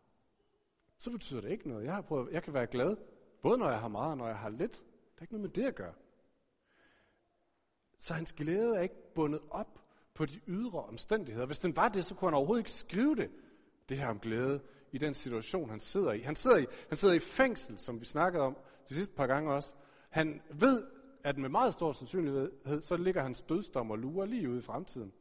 så 0.97 1.11
betyder 1.11 1.41
det 1.41 1.51
ikke 1.51 1.69
noget. 1.69 1.85
Jeg, 1.85 1.93
har 1.93 2.01
prøvet, 2.01 2.31
jeg 2.31 2.43
kan 2.43 2.53
være 2.53 2.67
glad, 2.67 2.95
både 3.41 3.57
når 3.57 3.69
jeg 3.69 3.79
har 3.79 3.87
meget 3.87 4.11
og 4.11 4.17
når 4.17 4.27
jeg 4.27 4.37
har 4.37 4.49
lidt. 4.49 4.77
Der 4.77 5.17
er 5.17 5.21
ikke 5.21 5.33
noget 5.33 5.49
med 5.49 5.63
det 5.63 5.67
at 5.67 5.75
gøre. 5.75 5.93
Så 7.99 8.13
hans 8.13 8.33
glæde 8.33 8.75
er 8.75 8.81
ikke 8.81 9.13
bundet 9.15 9.41
op 9.49 9.81
på 10.13 10.25
de 10.25 10.39
ydre 10.47 10.83
omstændigheder. 10.83 11.45
Hvis 11.45 11.59
den 11.59 11.75
var 11.75 11.89
det, 11.89 12.05
så 12.05 12.15
kunne 12.15 12.27
han 12.27 12.33
overhovedet 12.33 12.61
ikke 12.61 12.71
skrive 12.71 13.15
det, 13.15 13.29
det 13.89 13.97
her 13.97 14.07
om 14.07 14.19
glæde, 14.19 14.61
i 14.91 14.97
den 14.97 15.13
situation, 15.13 15.69
han 15.69 15.79
sidder 15.79 16.11
i. 16.11 16.21
Han 16.21 16.35
sidder 16.35 16.57
i, 16.57 16.65
han 16.87 16.97
sidder 16.97 17.15
i 17.15 17.19
fængsel, 17.19 17.79
som 17.79 17.99
vi 17.99 18.05
snakkede 18.05 18.43
om 18.43 18.57
de 18.89 18.93
sidste 18.95 19.15
par 19.15 19.27
gange 19.27 19.53
også. 19.53 19.73
Han 20.09 20.41
ved, 20.49 20.83
at 21.23 21.37
med 21.37 21.49
meget 21.49 21.73
stor 21.73 21.91
sandsynlighed, 21.91 22.81
så 22.81 22.97
ligger 22.97 23.21
hans 23.21 23.41
dødsdom 23.41 23.91
og 23.91 23.97
lurer 23.97 24.25
lige 24.25 24.49
ude 24.49 24.59
i 24.59 24.61
fremtiden. 24.61 25.13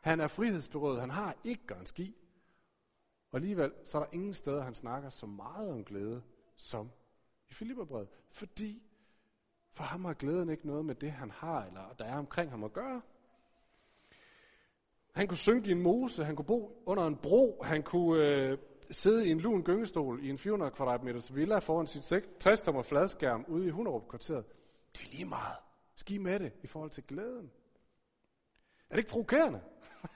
Han 0.00 0.20
er 0.20 0.26
frihedsberøvet, 0.26 1.00
han 1.00 1.10
har 1.10 1.36
ikke 1.44 1.74
en 1.80 1.86
ski. 1.86 2.16
Og 3.30 3.36
alligevel, 3.36 3.72
så 3.84 3.98
er 3.98 4.02
der 4.02 4.10
ingen 4.12 4.34
steder, 4.34 4.62
han 4.62 4.74
snakker 4.74 5.10
så 5.10 5.26
meget 5.26 5.70
om 5.70 5.84
glæde, 5.84 6.22
som 6.56 6.90
i 7.50 7.54
Filipperbrevet. 7.54 8.08
Fordi 8.30 8.82
for 9.72 9.84
ham 9.84 10.04
har 10.04 10.14
glæden 10.14 10.48
ikke 10.48 10.66
noget 10.66 10.84
med 10.84 10.94
det, 10.94 11.12
han 11.12 11.30
har, 11.30 11.64
eller 11.64 11.94
der 11.98 12.04
er 12.04 12.18
omkring 12.18 12.50
ham 12.50 12.64
at 12.64 12.72
gøre. 12.72 13.02
Han 15.12 15.28
kunne 15.28 15.38
synge 15.38 15.68
i 15.68 15.72
en 15.72 15.82
mose, 15.82 16.24
han 16.24 16.36
kunne 16.36 16.44
bo 16.44 16.82
under 16.86 17.06
en 17.06 17.16
bro, 17.16 17.62
han 17.62 17.82
kunne 17.82 18.24
øh, 18.24 18.58
sidde 18.90 19.26
i 19.26 19.30
en 19.30 19.40
lun 19.40 19.62
gyngestol 19.62 20.24
i 20.24 20.30
en 20.30 20.38
400 20.38 20.70
kvadratmeters 20.70 21.34
villa 21.34 21.58
foran 21.58 21.86
sit 21.86 22.22
60 22.40 22.62
tommer 22.62 22.82
fladskærm 22.82 23.44
ude 23.48 23.66
i 23.66 23.70
Hunderup-kvarteret. 23.70 24.44
Det 24.92 25.02
er 25.02 25.10
lige 25.10 25.24
meget. 25.24 25.56
Ski 25.96 26.18
med 26.18 26.38
det 26.38 26.52
i 26.62 26.66
forhold 26.66 26.90
til 26.90 27.04
glæden. 27.04 27.50
Er 28.90 28.94
det 28.94 28.98
ikke 28.98 29.10
provokerende? 29.10 29.60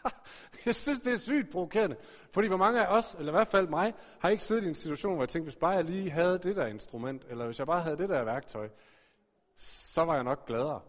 jeg 0.67 0.75
synes, 0.75 1.01
det 1.01 1.13
er 1.13 1.17
sygt 1.17 1.51
provokerende. 1.51 1.97
Fordi 2.33 2.49
hvor 2.49 2.57
mange 2.57 2.87
af 2.87 2.97
os, 2.97 3.15
eller 3.15 3.33
i 3.33 3.37
hvert 3.37 3.49
fald 3.49 3.69
mig, 3.69 3.95
har 4.21 4.29
ikke 4.29 4.45
siddet 4.45 4.65
i 4.65 4.69
en 4.69 4.75
situation, 4.75 5.15
hvor 5.15 5.23
jeg 5.23 5.29
tænkte, 5.29 5.45
hvis 5.45 5.57
bare 5.57 5.71
jeg 5.71 5.85
lige 5.85 6.11
havde 6.11 6.39
det 6.39 6.57
der 6.57 6.67
instrument, 6.67 7.27
eller 7.29 7.45
hvis 7.45 7.59
jeg 7.59 7.67
bare 7.67 7.81
havde 7.81 7.97
det 7.97 8.09
der 8.09 8.25
værktøj, 8.25 8.69
så 9.57 10.05
var 10.05 10.15
jeg 10.15 10.25
nok 10.25 10.47
gladere. 10.47 10.81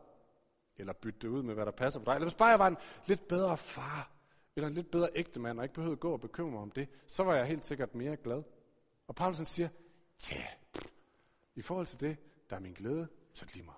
Eller 0.77 0.93
bytte 0.93 1.19
det 1.19 1.27
ud 1.27 1.43
med, 1.43 1.53
hvad 1.53 1.65
der 1.65 1.71
passer 1.71 1.99
på 1.99 2.05
dig. 2.05 2.11
Eller 2.11 2.25
hvis 2.25 2.35
bare 2.35 2.49
jeg 2.49 2.59
var 2.59 2.67
en 2.67 2.77
lidt 3.05 3.27
bedre 3.27 3.57
far, 3.57 4.11
eller 4.55 4.67
en 4.67 4.73
lidt 4.73 4.91
bedre 4.91 5.09
ægtemand, 5.15 5.59
og 5.59 5.65
ikke 5.65 5.75
behøvede 5.75 5.95
at 5.95 5.99
gå 5.99 6.11
og 6.11 6.19
bekymre 6.19 6.51
mig 6.51 6.59
om 6.59 6.71
det, 6.71 6.89
så 7.07 7.23
var 7.23 7.35
jeg 7.35 7.47
helt 7.47 7.65
sikkert 7.65 7.95
mere 7.95 8.17
glad. 8.17 8.43
Og 9.07 9.15
Paulus 9.15 9.37
siger, 9.37 9.69
ja, 10.31 10.37
yeah, 10.37 10.49
i 11.55 11.61
forhold 11.61 11.87
til 11.87 11.99
det, 11.99 12.17
der 12.49 12.55
er 12.55 12.59
min 12.59 12.73
glæde, 12.73 13.07
så 13.33 13.45
det 13.45 13.55
lige 13.55 13.65
mig. 13.65 13.75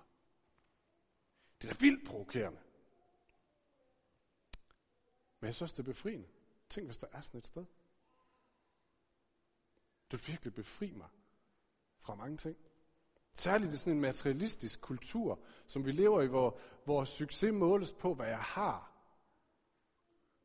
Det 1.62 1.68
er 1.68 1.72
da 1.72 1.78
vildt 1.80 2.08
provokerende. 2.08 2.60
Men 5.40 5.46
jeg 5.46 5.54
synes, 5.54 5.72
det 5.72 5.78
er 5.78 5.92
befriende. 5.92 6.28
Tænk, 6.68 6.86
hvis 6.86 6.98
der 6.98 7.06
er 7.12 7.20
sådan 7.20 7.38
et 7.38 7.46
sted. 7.46 7.64
Det 10.10 10.26
vil 10.26 10.32
virkelig 10.32 10.54
befri 10.54 10.92
mig 10.92 11.08
fra 11.98 12.14
mange 12.14 12.36
ting. 12.36 12.56
Særligt 13.32 13.72
i 13.72 13.76
sådan 13.76 13.92
en 13.92 14.00
materialistisk 14.00 14.80
kultur, 14.80 15.40
som 15.66 15.84
vi 15.84 15.92
lever 15.92 16.22
i, 16.22 16.26
hvor, 16.26 16.58
hvor 16.84 17.04
succes 17.04 17.52
måles 17.52 17.92
på, 17.92 18.14
hvad 18.14 18.28
jeg 18.28 18.42
har. 18.42 18.91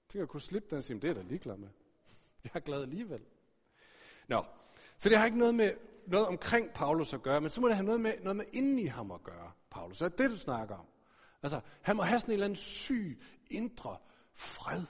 Tænk 0.10 0.24
at 0.24 0.30
kunne 0.30 0.42
slippe 0.42 0.70
den 0.70 0.78
og 0.78 0.84
sige, 0.84 1.00
det 1.00 1.10
er 1.10 1.14
da 1.14 1.22
ligeglad 1.22 1.58
med. 1.58 1.70
Jeg 2.44 2.52
er 2.54 2.60
glad 2.60 2.82
alligevel. 2.82 3.22
Nå, 4.28 4.44
så 4.98 5.10
det 5.10 5.18
har 5.18 5.26
ikke 5.26 5.38
noget 5.38 5.56
med 5.56 5.74
noget 6.08 6.28
omkring 6.28 6.74
Paulus 6.74 7.14
at 7.14 7.22
gøre, 7.22 7.42
men 7.42 7.50
så 7.50 7.62
må 7.62 7.68
det 7.68 7.76
have 7.76 7.86
noget 7.86 8.02
med, 8.02 8.14
noget 8.22 8.36
med 8.36 8.46
inden 8.54 8.80
i 8.80 8.86
ham 8.86 9.12
at 9.12 9.24
gøre, 9.24 9.52
Paulus. 9.70 9.98
Det 9.98 10.06
er 10.06 10.10
det, 10.10 10.30
du 10.30 10.38
snakker 10.38 10.76
om. 10.76 10.86
Altså, 11.44 11.62
han 11.82 11.96
må 11.96 12.04
have 12.04 12.20
sådan 12.20 12.32
en 12.32 12.34
eller 12.34 12.46
anden 12.46 12.56
syg, 12.56 13.22
indre 13.50 13.98
fred. 14.34 14.84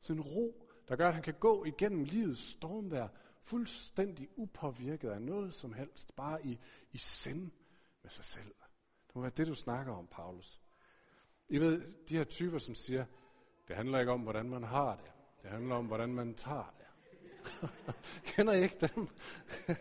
Sådan 0.00 0.22
en 0.22 0.28
ro, 0.28 0.66
der 0.88 0.96
gør, 0.96 1.08
at 1.08 1.14
han 1.14 1.22
kan 1.22 1.34
gå 1.34 1.64
igennem 1.64 2.04
livets 2.04 2.50
stormvær, 2.50 3.08
fuldstændig 3.42 4.28
upåvirket 4.36 5.10
af 5.10 5.22
noget 5.22 5.54
som 5.54 5.72
helst, 5.72 6.16
bare 6.16 6.46
i, 6.46 6.58
i 6.92 6.98
sind 6.98 7.50
med 8.02 8.10
sig 8.10 8.24
selv. 8.24 8.54
Det 9.06 9.14
må 9.14 9.20
være 9.20 9.32
det, 9.36 9.46
du 9.46 9.54
snakker 9.54 9.92
om, 9.92 10.06
Paulus. 10.06 10.60
I 11.48 11.58
ved, 11.58 11.82
de 12.08 12.16
her 12.16 12.24
typer, 12.24 12.58
som 12.58 12.74
siger, 12.74 13.04
det 13.70 13.76
handler 13.76 14.00
ikke 14.00 14.12
om, 14.12 14.20
hvordan 14.20 14.48
man 14.48 14.62
har 14.62 14.96
det. 14.96 15.12
Det 15.42 15.50
handler 15.50 15.74
om, 15.74 15.86
hvordan 15.86 16.14
man 16.14 16.34
tager 16.34 16.74
det. 16.78 16.86
Kender 18.34 18.52
I 18.52 18.62
ikke 18.62 18.88
dem? 18.94 19.08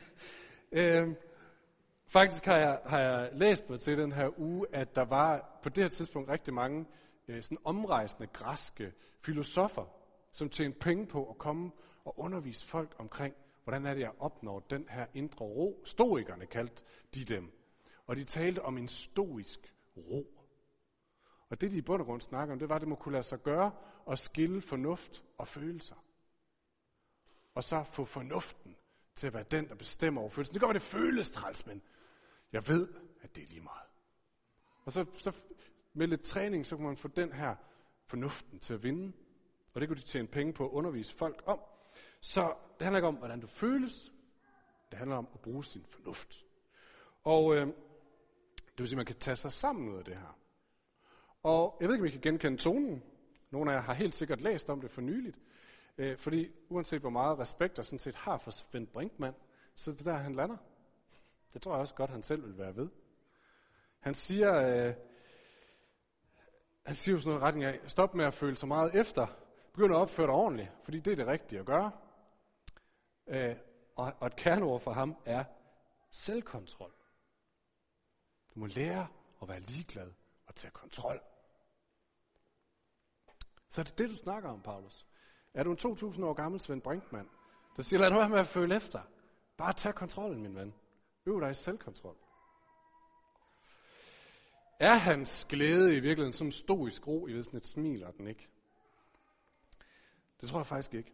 øhm, 0.80 1.16
faktisk 2.08 2.46
har 2.46 2.58
jeg, 2.58 2.82
har 2.86 3.00
jeg 3.00 3.30
læst 3.34 3.70
mig 3.70 3.80
til 3.80 3.98
den 3.98 4.12
her 4.12 4.40
uge, 4.40 4.68
at 4.72 4.96
der 4.96 5.02
var 5.02 5.60
på 5.64 5.70
det 5.70 5.84
her 5.84 5.90
tidspunkt 5.90 6.30
rigtig 6.30 6.54
mange 6.54 6.86
øh, 7.28 7.44
sådan 7.44 7.58
omrejsende 7.64 8.28
græske 8.28 8.94
filosofer, 9.22 9.86
som 10.32 10.50
tjente 10.50 10.80
penge 10.80 11.08
på 11.08 11.30
at 11.30 11.38
komme 11.38 11.72
og 12.06 12.20
undervise 12.20 12.68
folk 12.68 12.96
omkring, 12.98 13.36
hvordan 13.64 13.86
er 13.86 13.94
det, 13.94 14.02
jeg 14.02 14.12
opnår 14.20 14.60
den 14.60 14.86
her 14.90 15.06
indre 15.14 15.46
ro. 15.46 15.82
Stoikerne 15.86 16.46
kaldte 16.46 16.84
de 17.16 17.24
dem. 17.24 17.52
Og 18.08 18.16
de 18.16 18.24
talte 18.24 18.62
om 18.62 18.78
en 18.78 18.88
stoisk 18.88 19.74
ro. 19.98 20.39
Og 21.50 21.62
det, 21.62 21.72
de 21.72 21.78
i 21.78 21.82
bund 21.82 22.02
og 22.02 22.06
grund 22.06 22.22
snakker 22.22 22.54
om, 22.54 22.60
det 22.60 22.70
var, 22.70 22.76
at 22.76 22.82
det 22.82 22.90
må 22.90 22.96
kunne 22.96 23.12
lade 23.12 23.24
sig 23.24 23.44
gøre 23.44 23.72
at 24.10 24.20
skille 24.20 24.62
fornuft 24.62 25.24
og 25.38 25.48
følelser. 25.48 25.96
Og 27.56 27.64
så 27.64 27.84
få 27.84 28.06
fornuften 28.06 28.76
til 29.16 29.28
at 29.28 29.34
være 29.34 29.44
den, 29.44 29.70
der 29.70 29.76
bestemmer 29.76 30.22
over 30.22 30.30
følelsen. 30.30 30.54
Det 30.54 30.62
gør, 30.62 30.68
at 30.68 30.74
det 30.74 30.82
føles 30.82 31.30
træls, 31.30 31.66
men 31.66 31.82
jeg 32.52 32.68
ved, 32.68 32.88
at 33.22 33.36
det 33.36 33.44
er 33.44 33.48
lige 33.48 33.62
meget. 33.62 33.90
Og 34.86 34.92
så, 34.92 35.06
så 35.18 35.36
med 35.94 36.08
lidt 36.08 36.22
træning, 36.22 36.66
så 36.66 36.76
kunne 36.76 36.88
man 36.88 36.98
få 36.98 37.08
den 37.08 37.34
her 37.34 37.56
fornuften 38.06 38.60
til 38.60 38.74
at 38.74 38.84
vinde. 38.84 39.14
Og 39.74 39.82
det 39.82 39.90
kunne 39.90 39.98
de 39.98 40.06
tjene 40.06 40.28
penge 40.28 40.54
på 40.54 40.66
at 40.66 40.72
undervise 40.72 41.16
folk 41.16 41.44
om. 41.46 41.60
Så 42.22 42.56
det 42.80 42.86
handler 42.86 42.98
ikke 42.98 43.08
om, 43.08 43.16
hvordan 43.16 43.40
du 43.40 43.48
føles. 43.48 44.12
Det 44.92 44.98
handler 44.98 45.18
om 45.18 45.28
at 45.34 45.40
bruge 45.40 45.66
sin 45.66 45.86
fornuft. 45.90 46.46
Og 47.24 47.56
øh, 47.56 47.68
det 48.58 48.78
vil 48.78 48.88
sige, 48.88 48.96
at 48.96 48.98
man 48.98 49.06
kan 49.06 49.16
tage 49.16 49.36
sig 49.36 49.52
sammen 49.52 49.90
ud 49.90 49.98
af 49.98 50.06
det 50.06 50.16
her. 50.16 50.38
Og 51.44 51.78
jeg 51.80 51.88
ved 51.88 51.96
ikke, 51.96 52.04
om 52.04 52.08
I 52.08 52.12
kan 52.12 52.22
genkende 52.22 52.58
tonen. 52.58 53.04
Nogle 53.52 53.72
af 53.72 53.76
jer 53.76 53.82
har 53.82 53.94
helt 53.94 54.16
sikkert 54.16 54.42
læst 54.42 54.70
om 54.70 54.82
det 54.82 54.92
for 54.92 55.02
nyligt. 55.02 55.40
Øh, 55.98 56.18
fordi 56.18 56.52
uanset 56.70 57.02
hvor 57.02 57.10
meget 57.10 57.40
respekt 57.40 57.78
der 57.78 57.84
sådan 57.84 58.00
set 58.00 58.16
har 58.16 58.38
for 58.38 58.52
Svend 58.52 58.88
Brinkmann, 58.88 59.36
så 59.76 59.92
det 59.92 60.06
der, 60.06 60.14
han 60.14 60.36
lander. 60.36 60.58
Det 61.54 61.62
tror 61.62 61.72
jeg 61.72 61.80
også 61.80 61.96
godt, 61.96 62.10
han 62.10 62.24
selv 62.24 62.44
vil 62.44 62.58
være 62.58 62.76
ved. 62.76 62.90
Han 64.00 64.14
siger, 64.14 64.56
øh, 64.56 64.94
han 66.86 66.96
siger 66.96 67.16
jo 67.16 67.20
sådan 67.20 67.30
noget 67.30 67.44
retning 67.44 67.66
af, 67.66 67.80
stop 67.88 68.16
med 68.16 68.26
at 68.26 68.34
føle 68.34 68.56
så 68.56 68.66
meget 68.66 68.96
efter, 68.96 69.28
begynd 69.74 69.94
at 69.94 69.98
opføre 69.98 70.28
dig 70.28 70.36
ordentligt, 70.36 70.72
fordi 70.84 71.00
det 71.00 71.12
er 71.12 71.16
det 71.16 71.28
rigtige 71.28 71.60
at 71.60 71.66
gøre. 71.66 71.92
Øh, 73.28 73.56
og, 73.96 74.14
og 74.20 74.28
et 74.28 74.36
kerneord 74.36 74.82
for 74.82 74.92
ham 74.92 75.18
er 75.26 75.44
selvkontrol. 76.12 76.92
Du 78.56 78.60
må 78.60 78.66
lære 78.66 79.08
at 79.42 79.50
være 79.50 79.60
ligeglad 79.60 80.12
og 80.46 80.56
tage 80.56 80.72
kontrol. 80.72 81.22
Så 83.70 83.82
er 83.82 83.84
det 83.84 83.98
det, 83.98 84.10
du 84.10 84.16
snakker 84.16 84.50
om, 84.50 84.62
Paulus. 84.62 85.06
Er 85.54 85.64
du 85.64 85.72
en 85.72 85.78
2000 85.78 86.26
år 86.26 86.34
gammel 86.34 86.62
Svend 86.62 86.82
Brinkmann, 86.82 87.30
der 87.76 87.84
siger, 87.84 88.00
lad 88.00 88.10
nu 88.10 88.18
være 88.18 88.30
med 88.30 88.40
at 88.40 88.48
føle 88.48 88.76
efter. 88.76 89.02
Bare 89.58 89.74
tag 89.74 89.96
kontrollen, 89.96 90.42
min 90.42 90.56
ven. 90.56 90.74
Øv 91.26 91.42
dig 91.42 91.52
i 91.52 91.54
selvkontrol. 91.54 92.16
Er 94.80 94.94
hans 94.94 95.46
glæde 95.50 95.92
i 95.92 96.00
virkeligheden 96.00 96.34
sådan 96.34 96.52
stoisk 96.52 97.08
ro 97.08 97.28
i 97.28 97.44
sådan 97.44 97.58
et 97.58 97.68
smil, 97.68 98.06
den 98.18 98.28
ikke? 98.28 98.48
Det 100.42 100.50
tror 100.50 100.60
jeg 100.60 100.66
faktisk 100.66 100.94
ikke. 100.94 101.14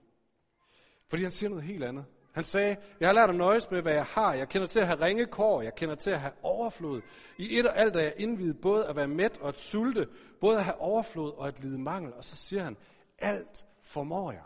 Fordi 1.08 1.24
han 1.24 1.32
siger 1.32 1.50
noget 1.50 1.64
helt 1.64 1.84
andet. 1.84 2.06
Han 2.36 2.44
sagde, 2.44 2.78
jeg 3.00 3.08
har 3.08 3.14
lært 3.14 3.30
at 3.30 3.36
nøjes 3.36 3.72
med, 3.72 3.82
hvad 3.82 3.94
jeg 3.94 4.06
har. 4.06 4.34
Jeg 4.34 4.50
kender 4.50 4.68
til 4.68 4.80
at 4.80 4.88
have 4.88 5.02
ringe 5.02 5.26
kår. 5.26 5.62
Jeg 5.62 5.76
kender 5.76 5.96
til 5.96 6.10
at 6.10 6.20
have 6.20 6.34
overflod. 6.42 7.02
I 7.38 7.60
et 7.60 7.66
og 7.66 7.78
alt 7.78 7.96
er 7.96 8.00
jeg 8.00 8.14
indvidet 8.18 8.62
både 8.62 8.88
at 8.88 8.96
være 8.96 9.08
mæt 9.08 9.38
og 9.38 9.48
at 9.48 9.60
sulte. 9.60 10.10
Både 10.42 10.58
at 10.58 10.64
have 10.64 10.78
overflod 10.78 11.34
og 11.34 11.48
at 11.48 11.60
lide 11.60 11.80
mangel. 11.80 12.14
Og 12.14 12.24
så 12.24 12.36
siger 12.36 12.64
han, 12.64 12.78
alt 13.18 13.66
formår 13.82 14.32
jeg. 14.32 14.44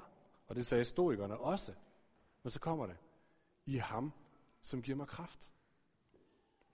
Og 0.48 0.56
det 0.56 0.66
sagde 0.66 0.84
stoikerne 0.84 1.38
også. 1.38 1.74
Men 2.44 2.52
så 2.52 2.60
kommer 2.60 2.86
det. 2.86 2.98
I 3.66 3.78
ham, 3.78 4.14
som 4.62 4.82
giver 4.82 4.98
mig 4.98 5.08
kraft. 5.08 5.52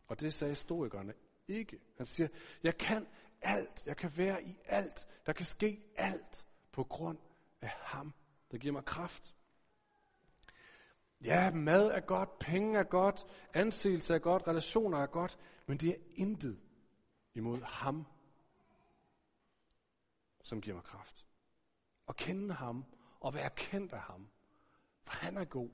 Og 0.08 0.20
det 0.20 0.34
sagde 0.34 0.56
stoikerne 0.56 1.14
ikke. 1.48 1.80
Han 1.98 2.06
siger, 2.06 2.28
jeg 2.64 2.78
kan 2.78 3.08
alt. 3.42 3.88
Jeg 3.88 3.98
kan 3.98 4.12
være 4.18 4.44
i 4.44 4.58
alt. 4.66 5.08
Der 5.26 5.34
kan 5.34 5.46
ske 5.46 5.84
alt 5.96 6.46
på 6.72 6.84
grund 6.84 7.18
af 7.62 7.70
ham, 7.70 8.14
der 8.52 8.58
giver 8.58 8.74
mig 8.74 8.86
kraft. 8.86 9.35
Ja, 11.22 11.52
mad 11.52 11.88
er 11.88 12.00
godt, 12.00 12.40
penge 12.40 12.80
er 12.80 12.84
godt, 12.84 13.26
anseelse 13.54 14.14
er 14.14 14.20
godt, 14.20 14.48
relationer 14.48 14.98
er 14.98 15.08
godt, 15.08 15.40
men 15.66 15.78
det 15.78 15.90
er 15.90 16.02
intet 16.16 16.60
imod 17.34 17.62
ham, 17.62 18.06
som 20.44 20.62
giver 20.62 20.76
mig 20.76 20.84
kraft. 20.84 21.26
At 22.08 22.16
kende 22.16 22.54
ham 22.54 22.86
og 23.20 23.34
være 23.34 23.50
kendt 23.50 23.94
af 23.94 24.00
ham, 24.00 24.28
for 25.04 25.14
han 25.14 25.38
er 25.38 25.46
god. 25.46 25.70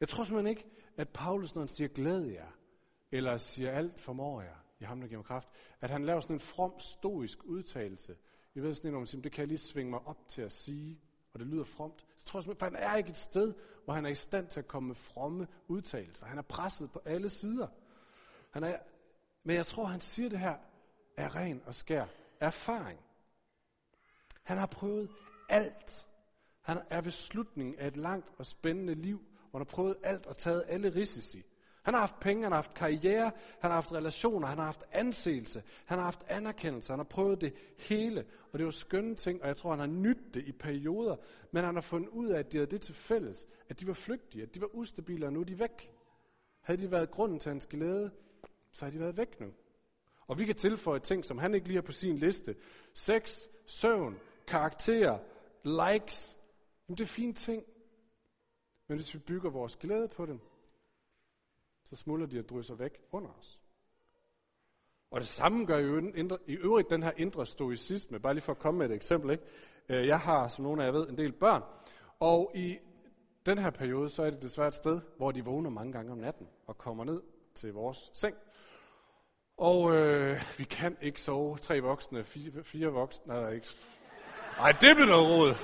Jeg 0.00 0.08
tror 0.08 0.24
simpelthen 0.24 0.56
ikke, 0.56 0.70
at 0.96 1.08
Paulus, 1.08 1.54
når 1.54 1.62
han 1.62 1.68
siger 1.68 1.88
glæd 1.88 2.24
jer, 2.24 2.50
eller 3.10 3.36
siger 3.36 3.70
alt 3.70 4.00
formår 4.00 4.42
jer 4.42 4.56
i 4.80 4.84
ham, 4.84 5.00
der 5.00 5.08
giver 5.08 5.18
mig 5.18 5.26
kraft, 5.26 5.48
at 5.80 5.90
han 5.90 6.04
laver 6.04 6.20
sådan 6.20 6.36
en 6.36 6.40
from, 6.40 6.80
stoisk 6.80 7.44
udtalelse. 7.44 8.16
Jeg 8.54 8.62
ved 8.62 8.74
sådan 8.74 8.88
en, 8.88 8.92
hvor 8.92 9.00
man 9.00 9.06
siger, 9.06 9.22
det 9.22 9.32
kan 9.32 9.40
jeg 9.40 9.48
lige 9.48 9.58
svinge 9.58 9.90
mig 9.90 10.00
op 10.00 10.28
til 10.28 10.42
at 10.42 10.52
sige, 10.52 11.00
og 11.32 11.40
det 11.40 11.46
lyder 11.46 11.64
fromt. 11.64 12.06
Jeg 12.20 12.26
tror 12.26 12.40
simpelthen, 12.40 12.58
for 12.58 12.78
han 12.78 12.90
er 12.90 12.96
ikke 12.96 13.10
et 13.10 13.16
sted, 13.16 13.54
hvor 13.84 13.94
han 13.94 14.06
er 14.06 14.10
i 14.10 14.14
stand 14.14 14.48
til 14.48 14.60
at 14.60 14.68
komme 14.68 14.86
med 14.86 14.94
fromme 14.94 15.48
udtalelser. 15.68 16.26
Han 16.26 16.38
er 16.38 16.42
presset 16.42 16.92
på 16.92 17.02
alle 17.04 17.28
sider. 17.28 17.68
Han 18.50 18.64
er, 18.64 18.78
men 19.44 19.56
jeg 19.56 19.66
tror, 19.66 19.84
han 19.84 20.00
siger 20.00 20.28
det 20.28 20.38
her 20.38 20.56
af 21.16 21.34
ren 21.34 21.62
og 21.66 21.74
skær 21.74 22.06
erfaring. 22.40 23.00
Han 24.42 24.58
har 24.58 24.66
prøvet 24.66 25.10
alt. 25.48 26.06
Han 26.60 26.78
er 26.90 27.00
ved 27.00 27.12
slutningen 27.12 27.78
af 27.78 27.86
et 27.86 27.96
langt 27.96 28.28
og 28.38 28.46
spændende 28.46 28.94
liv, 28.94 29.18
hvor 29.50 29.58
han 29.58 29.66
har 29.66 29.74
prøvet 29.74 29.96
alt 30.02 30.26
og 30.26 30.36
taget 30.36 30.64
alle 30.68 30.94
risici. 30.94 31.44
Han 31.82 31.94
har 31.94 32.00
haft 32.00 32.20
penge, 32.20 32.42
han 32.42 32.52
har 32.52 32.56
haft 32.56 32.74
karriere, 32.74 33.32
han 33.60 33.70
har 33.70 33.74
haft 33.74 33.92
relationer, 33.92 34.46
han 34.46 34.58
har 34.58 34.64
haft 34.64 34.84
anseelse, 34.92 35.62
han 35.84 35.98
har 35.98 36.04
haft 36.04 36.24
anerkendelse, 36.28 36.92
han 36.92 36.98
har 36.98 37.04
prøvet 37.04 37.40
det 37.40 37.54
hele. 37.78 38.24
Og 38.52 38.58
det 38.58 38.64
var 38.64 38.70
skønne 38.70 39.14
ting, 39.14 39.42
og 39.42 39.48
jeg 39.48 39.56
tror, 39.56 39.70
han 39.70 39.78
har 39.78 39.86
nydt 39.86 40.34
det 40.34 40.44
i 40.46 40.52
perioder. 40.52 41.16
Men 41.50 41.64
han 41.64 41.74
har 41.74 41.82
fundet 41.82 42.08
ud 42.08 42.28
af, 42.28 42.38
at 42.38 42.52
de 42.52 42.58
havde 42.58 42.70
det 42.70 42.80
til 42.80 42.94
fælles, 42.94 43.46
at 43.68 43.80
de 43.80 43.86
var 43.86 43.92
flygtige, 43.92 44.42
at 44.42 44.54
de 44.54 44.60
var 44.60 44.74
ustabile, 44.74 45.26
og 45.26 45.32
nu 45.32 45.40
er 45.40 45.44
de 45.44 45.58
væk. 45.58 45.92
Havde 46.60 46.80
de 46.80 46.90
været 46.90 47.10
grunden 47.10 47.38
til 47.38 47.50
hans 47.50 47.66
glæde, 47.66 48.10
så 48.72 48.84
har 48.84 48.92
de 48.92 49.00
været 49.00 49.16
væk 49.16 49.40
nu. 49.40 49.46
Og 50.26 50.38
vi 50.38 50.44
kan 50.44 50.54
tilføje 50.54 51.00
ting, 51.00 51.24
som 51.24 51.38
han 51.38 51.54
ikke 51.54 51.66
lige 51.66 51.76
har 51.76 51.82
på 51.82 51.92
sin 51.92 52.16
liste. 52.16 52.56
Sex, 52.94 53.46
søvn, 53.66 54.18
karakter, 54.46 55.18
likes. 55.64 56.36
Jamen, 56.88 56.98
det 56.98 57.04
er 57.04 57.08
fine 57.08 57.32
ting. 57.32 57.64
Men 58.88 58.98
hvis 58.98 59.14
vi 59.14 59.18
bygger 59.18 59.50
vores 59.50 59.76
glæde 59.76 60.08
på 60.08 60.26
dem, 60.26 60.40
så 61.90 61.96
smuldrer 61.96 62.26
de 62.26 62.38
og 62.38 62.48
drysser 62.48 62.74
væk 62.74 63.00
under 63.12 63.30
os. 63.38 63.60
Og 65.10 65.20
det 65.20 65.28
samme 65.28 65.66
gør 65.66 65.78
jo 65.78 66.12
i 66.46 66.52
øvrigt 66.52 66.90
den 66.90 67.02
her 67.02 67.12
indre 67.16 67.46
stoicisme. 67.46 68.20
Bare 68.20 68.34
lige 68.34 68.42
for 68.42 68.52
at 68.52 68.58
komme 68.58 68.78
med 68.78 68.90
et 68.90 68.94
eksempel. 68.94 69.30
Ikke? 69.30 69.44
Øh, 69.88 70.06
jeg 70.06 70.20
har, 70.20 70.48
som 70.48 70.64
nogle 70.64 70.82
af 70.82 70.86
jer 70.86 70.92
ved, 70.92 71.08
en 71.08 71.18
del 71.18 71.32
børn. 71.32 71.62
Og 72.20 72.52
i 72.54 72.78
den 73.46 73.58
her 73.58 73.70
periode, 73.70 74.08
så 74.08 74.22
er 74.22 74.30
det 74.30 74.42
desværre 74.42 74.68
et 74.68 74.74
sted, 74.74 75.00
hvor 75.16 75.30
de 75.30 75.44
vågner 75.44 75.70
mange 75.70 75.92
gange 75.92 76.12
om 76.12 76.18
natten 76.18 76.48
og 76.66 76.78
kommer 76.78 77.04
ned 77.04 77.22
til 77.54 77.72
vores 77.72 78.10
seng. 78.14 78.36
Og 79.56 79.96
øh, 79.96 80.42
vi 80.58 80.64
kan 80.64 80.96
ikke 81.00 81.20
sove 81.20 81.58
tre 81.58 81.80
voksne, 81.80 82.24
fire, 82.24 82.64
fire 82.64 82.88
voksne, 82.88 83.34
nej, 83.34 83.50
ikke. 83.50 83.68
Nej, 84.56 84.72
det 84.72 84.96
bliver 84.96 85.06
noget 85.06 85.30
råd. 85.30 85.54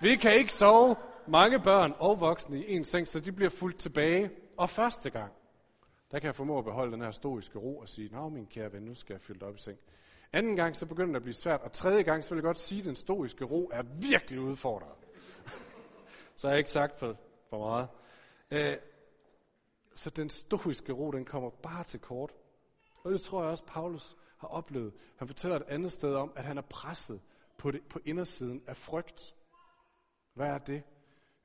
Vi 0.00 0.16
kan 0.16 0.34
ikke 0.34 0.52
sove 0.52 0.96
mange 1.28 1.60
børn 1.60 1.94
og 1.98 2.20
voksne 2.20 2.64
i 2.64 2.76
en 2.76 2.84
seng, 2.84 3.08
så 3.08 3.20
de 3.20 3.32
bliver 3.32 3.50
fuldt 3.50 3.78
tilbage. 3.78 4.30
Og 4.56 4.70
første 4.70 5.10
gang, 5.10 5.32
der 6.10 6.18
kan 6.18 6.26
jeg 6.26 6.34
formå 6.34 6.58
at 6.58 6.64
beholde 6.64 6.92
den 6.92 7.00
her 7.00 7.10
stoiske 7.10 7.58
ro 7.58 7.78
og 7.78 7.88
sige, 7.88 8.08
Nå, 8.12 8.28
min 8.28 8.46
kære 8.46 8.72
ven, 8.72 8.82
nu 8.82 8.94
skal 8.94 9.14
jeg 9.14 9.20
fylde 9.20 9.46
op 9.46 9.54
i 9.54 9.58
seng. 9.58 9.78
Anden 10.32 10.56
gang, 10.56 10.76
så 10.76 10.86
begynder 10.86 11.12
det 11.12 11.16
at 11.16 11.22
blive 11.22 11.34
svært. 11.34 11.60
Og 11.60 11.72
tredje 11.72 12.02
gang, 12.02 12.24
så 12.24 12.30
vil 12.30 12.36
jeg 12.36 12.44
godt 12.44 12.58
sige, 12.58 12.78
at 12.78 12.84
den 12.84 12.96
stoiske 12.96 13.44
ro 13.44 13.70
er 13.72 13.82
virkelig 13.82 14.40
udfordret. 14.40 14.94
så 16.36 16.46
har 16.46 16.52
jeg 16.52 16.58
ikke 16.58 16.70
sagt 16.70 16.98
for, 16.98 17.16
for 17.50 17.58
meget. 17.58 17.88
Øh, 18.50 18.76
så 19.94 20.10
den 20.10 20.30
stoiske 20.30 20.92
ro, 20.92 21.10
den 21.10 21.24
kommer 21.24 21.50
bare 21.50 21.84
til 21.84 22.00
kort. 22.00 22.34
Og 23.04 23.12
det 23.12 23.20
tror 23.20 23.42
jeg 23.42 23.50
også, 23.50 23.64
Paulus 23.64 24.16
har 24.38 24.48
oplevet. 24.48 24.92
Han 25.16 25.28
fortæller 25.28 25.56
et 25.56 25.66
andet 25.68 25.92
sted 25.92 26.14
om, 26.14 26.32
at 26.36 26.44
han 26.44 26.58
er 26.58 26.62
presset 26.62 27.20
på, 27.58 27.70
det, 27.70 27.82
på 27.90 28.00
indersiden 28.04 28.62
af 28.66 28.76
frygt. 28.76 29.34
Hvad 30.34 30.46
er 30.46 30.58
det? 30.58 30.82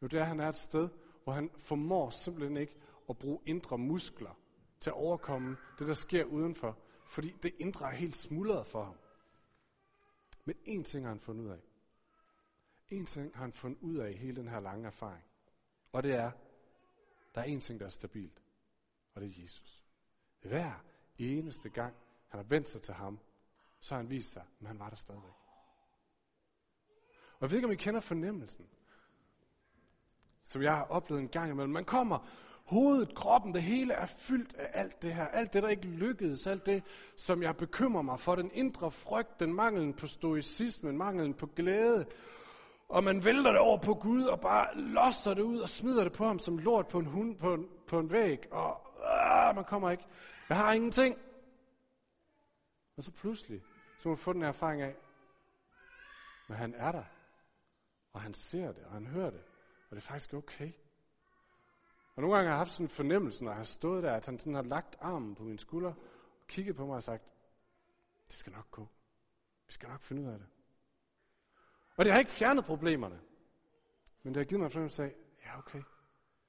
Jo, 0.04 0.08
det 0.08 0.18
er, 0.18 0.22
at 0.22 0.28
han 0.28 0.40
er 0.40 0.50
et 0.50 0.58
sted, 0.58 0.90
hvor 1.24 1.34
han 1.34 1.50
formår 1.58 2.10
simpelthen 2.10 2.58
ikke 2.58 2.76
at 3.10 3.18
bruge 3.18 3.40
indre 3.46 3.78
muskler 3.78 4.40
til 4.80 4.90
at 4.90 4.94
overkomme 4.94 5.58
det, 5.80 5.88
der 5.88 5.94
sker 5.94 6.24
udenfor. 6.24 6.78
Fordi 7.06 7.36
det 7.44 7.56
indre 7.60 7.86
er 7.86 7.96
helt 7.96 8.16
smuldret 8.16 8.66
for 8.66 8.84
ham. 8.84 8.96
Men 10.46 10.56
én 10.68 10.84
ting 10.84 11.06
har 11.06 11.10
han 11.10 11.20
fundet 11.20 11.44
ud 11.44 11.50
af. 11.50 11.60
En 12.90 13.06
ting 13.06 13.36
har 13.36 13.42
han 13.42 13.54
fundet 13.54 13.80
ud 13.82 13.98
af 13.98 14.12
i 14.12 14.14
hele 14.14 14.36
den 14.36 14.48
her 14.48 14.60
lange 14.60 14.88
erfaring. 14.88 15.24
Og 15.92 16.04
det 16.04 16.14
er, 16.14 16.32
der 17.36 17.42
er 17.42 17.46
en 17.46 17.60
ting, 17.60 17.80
der 17.80 17.86
er 17.86 17.90
stabilt. 17.90 18.42
Og 19.14 19.22
det 19.22 19.28
er 19.28 19.42
Jesus. 19.44 19.84
Hver 20.42 20.74
eneste 21.20 21.70
gang, 21.70 21.96
han 22.28 22.38
har 22.38 22.44
vendt 22.44 22.70
sig 22.70 22.82
til 22.82 22.94
ham, 22.94 23.20
så 23.80 23.96
har 23.96 24.02
han 24.02 24.10
vist 24.10 24.32
sig, 24.32 24.46
men 24.60 24.68
han 24.68 24.80
var 24.80 24.90
der 24.90 24.96
stadigvæk. 24.96 25.34
Og 27.34 27.42
jeg 27.42 27.50
ved 27.52 27.58
ikke, 27.58 27.68
om 27.68 27.72
I 27.72 27.76
kender 27.76 28.00
fornemmelsen 28.00 28.70
som 30.46 30.62
jeg 30.62 30.74
har 30.74 30.84
oplevet 30.90 31.22
en 31.22 31.28
gang 31.28 31.52
imellem. 31.52 31.74
Man 31.74 31.86
kommer 31.86 32.20
Hovedet, 32.64 33.16
kroppen, 33.16 33.54
det 33.54 33.64
hele 33.64 33.94
er 33.94 34.06
fyldt 34.06 34.56
af 34.56 34.70
alt 34.74 35.02
det 35.02 35.16
her. 35.16 35.28
Alt 35.28 35.54
det, 35.54 35.64
der 35.64 35.70
ikke 35.70 35.88
lykkedes. 35.88 36.48
Alt 36.48 36.66
det, 36.66 36.84
som 37.16 37.44
jeg 37.44 37.58
bekymrer 37.58 38.02
mig 38.02 38.20
for. 38.20 38.36
Den 38.36 38.52
indre 38.54 38.92
frygt, 38.92 39.40
den 39.40 39.54
manglen 39.54 39.94
på 39.94 40.08
stoicismen, 40.08 40.98
manglen 40.98 41.34
på 41.34 41.46
glæde. 41.46 42.06
Og 42.90 43.04
man 43.04 43.26
vælter 43.26 43.52
det 43.52 43.60
over 43.60 43.78
på 43.78 43.94
Gud 43.94 44.24
og 44.24 44.40
bare 44.40 44.78
losser 44.78 45.34
det 45.34 45.42
ud 45.42 45.60
og 45.60 45.70
smider 45.70 46.04
det 46.04 46.14
på 46.14 46.26
ham 46.26 46.40
som 46.40 46.58
lort 46.58 46.88
på 46.88 47.00
en 47.00 47.06
hund 47.06 47.38
på 47.38 47.54
en, 47.54 47.68
på 47.88 48.00
en 48.00 48.12
væg. 48.12 48.54
Og 48.54 48.82
øh, 48.98 49.56
man 49.56 49.64
kommer 49.64 49.92
ikke. 49.92 50.06
Jeg 50.50 50.58
har 50.58 50.74
ingenting. 50.74 51.18
Og 52.98 53.04
så 53.04 53.12
pludselig, 53.12 53.62
så 53.98 54.08
må 54.08 54.12
man 54.12 54.18
få 54.18 54.34
den 54.34 54.44
erfaring 54.44 54.82
af, 54.82 54.96
men 56.48 56.58
han 56.58 56.74
er 56.78 56.92
der. 56.92 57.04
Og 58.14 58.22
han 58.22 58.34
ser 58.34 58.72
det, 58.72 58.84
og 58.86 58.92
han 58.92 59.08
hører 59.08 59.30
det. 59.30 59.42
Og 59.94 59.96
det 59.96 60.04
er 60.04 60.08
faktisk 60.08 60.34
okay. 60.34 60.72
Og 62.16 62.22
nogle 62.22 62.36
gange 62.36 62.48
har 62.48 62.54
jeg 62.54 62.60
haft 62.60 62.72
sådan 62.72 62.86
en 62.86 62.90
fornemmelse, 62.90 63.44
når 63.44 63.52
jeg 63.52 63.58
har 63.58 63.64
stået 63.64 64.04
der, 64.04 64.14
at 64.14 64.26
han 64.26 64.40
sådan 64.40 64.54
har 64.54 64.62
lagt 64.62 64.96
armen 65.02 65.36
på 65.36 65.44
min 65.44 65.58
skulder, 65.58 65.94
og 66.42 66.48
kigget 66.48 66.76
på 66.76 66.86
mig 66.86 66.96
og 66.96 67.04
sagt, 67.04 67.24
det 68.28 68.36
skal 68.36 68.54
nok 68.54 68.72
gå. 68.72 68.88
Vi 69.68 69.74
skal 69.74 69.90
nok 69.90 70.02
finde 70.02 70.22
ud 70.22 70.28
af 70.28 70.40
det. 70.40 70.48
Og 71.96 72.06
det 72.06 72.14
har 72.14 72.20
ikke 72.20 72.32
fjernet 72.32 72.66
problemerne. 72.66 73.22
Men 74.24 74.34
det 74.34 74.40
har 74.40 74.46
givet 74.46 74.60
mig 74.60 74.66
en 74.66 74.72
fornemmelse 74.72 75.04
af, 75.04 75.16
ja 75.46 75.58
okay, 75.58 75.84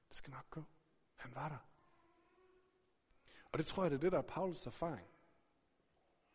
det 0.09 0.17
skal 0.17 0.31
nok 0.31 0.49
gå. 0.49 0.63
Han 1.15 1.35
var 1.35 1.49
der. 1.49 1.67
Og 3.51 3.57
det 3.57 3.65
tror 3.65 3.83
jeg, 3.83 3.91
det 3.91 3.97
er 3.97 4.01
det, 4.01 4.11
der 4.11 4.17
er 4.17 4.21
Paulus 4.21 4.67
erfaring. 4.67 5.07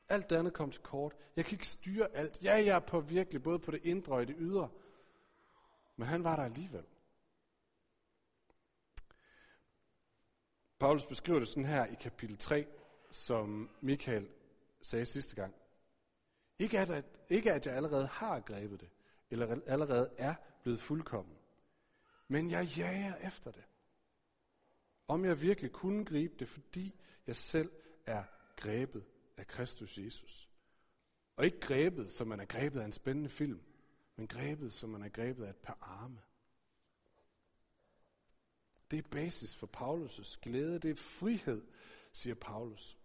Alt 0.09 0.31
det 0.31 0.37
andet 0.37 0.55
kom 0.55 0.71
til 0.71 0.83
kort. 0.83 1.17
Jeg 1.37 1.45
kan 1.45 1.55
ikke 1.55 1.69
styre 1.69 2.09
alt. 2.17 2.45
Ja, 2.45 2.53
jeg 2.53 2.77
er 2.77 2.79
på 2.79 3.01
virkelig, 3.01 3.43
både 3.43 3.59
på 3.59 3.71
det 3.71 3.85
indre 3.85 4.15
og 4.15 4.29
det 4.29 4.37
ydre. 4.39 4.71
Men 5.97 6.09
han 6.09 6.25
var 6.25 6.37
der 6.37 6.43
alligevel. 6.43 6.85
Paulus 10.81 11.07
beskriver 11.07 11.39
det 11.39 11.49
sådan 11.49 11.65
her 11.65 11.87
i 11.87 11.95
kapitel 11.95 12.37
3, 12.37 12.67
som 13.11 13.71
Michael 13.81 14.29
sagde 14.83 15.07
sidste 15.07 15.37
gang. 15.37 15.55
Ikke 16.59 16.79
at, 16.79 17.05
ikke 17.29 17.53
at 17.53 17.67
jeg 17.67 17.75
allerede 17.75 18.07
har 18.07 18.41
grebet 18.41 18.81
det, 18.81 18.89
eller 19.31 19.61
allerede 19.67 20.11
er 20.19 20.35
blevet 20.63 20.81
fuldkommen, 20.81 21.37
men 22.29 22.51
jeg 22.51 22.65
jager 22.65 23.17
efter 23.17 23.51
det. 23.51 23.65
Om 25.09 25.25
jeg 25.25 25.41
virkelig 25.41 25.73
kunne 25.73 26.05
gribe 26.05 26.35
det, 26.39 26.49
fordi 26.49 27.01
jeg 27.27 27.37
selv 27.37 27.71
er 28.07 28.25
grebet 28.57 29.05
af 29.37 29.47
Kristus 29.47 29.99
Jesus. 29.99 30.49
Og 31.37 31.45
ikke 31.45 31.61
grebet, 31.61 32.13
som 32.13 32.29
man 32.29 32.41
er 32.41 32.45
grebet 32.45 32.81
af 32.81 32.85
en 32.85 32.93
spændende 32.93 33.31
film, 33.31 33.61
men 34.17 34.29
grebet, 34.29 34.73
som 34.73 34.91
man 34.91 35.03
er 35.03 35.09
grebet 35.09 35.45
af 35.45 35.51
et 35.51 35.57
par 35.57 35.79
arme. 35.81 36.21
Det 38.91 38.99
er 38.99 39.09
basis 39.11 39.57
for 39.57 39.67
Paulus' 39.77 40.41
glæde. 40.43 40.79
Det 40.79 40.91
er 40.91 40.95
frihed, 40.95 41.67
siger 42.13 42.35
Paulus. 42.35 42.99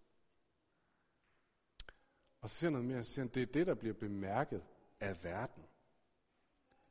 Og 2.42 2.50
så 2.50 2.56
siger 2.56 2.70
han 2.70 2.74
noget 2.74 2.88
mere. 2.88 3.04
Så 3.04 3.12
siger 3.12 3.26
han, 3.26 3.34
det 3.34 3.42
er 3.42 3.54
det, 3.54 3.68
der 3.68 3.74
bliver 3.74 3.94
bemærket 3.94 4.66
af 5.00 5.24
verden. 5.24 5.64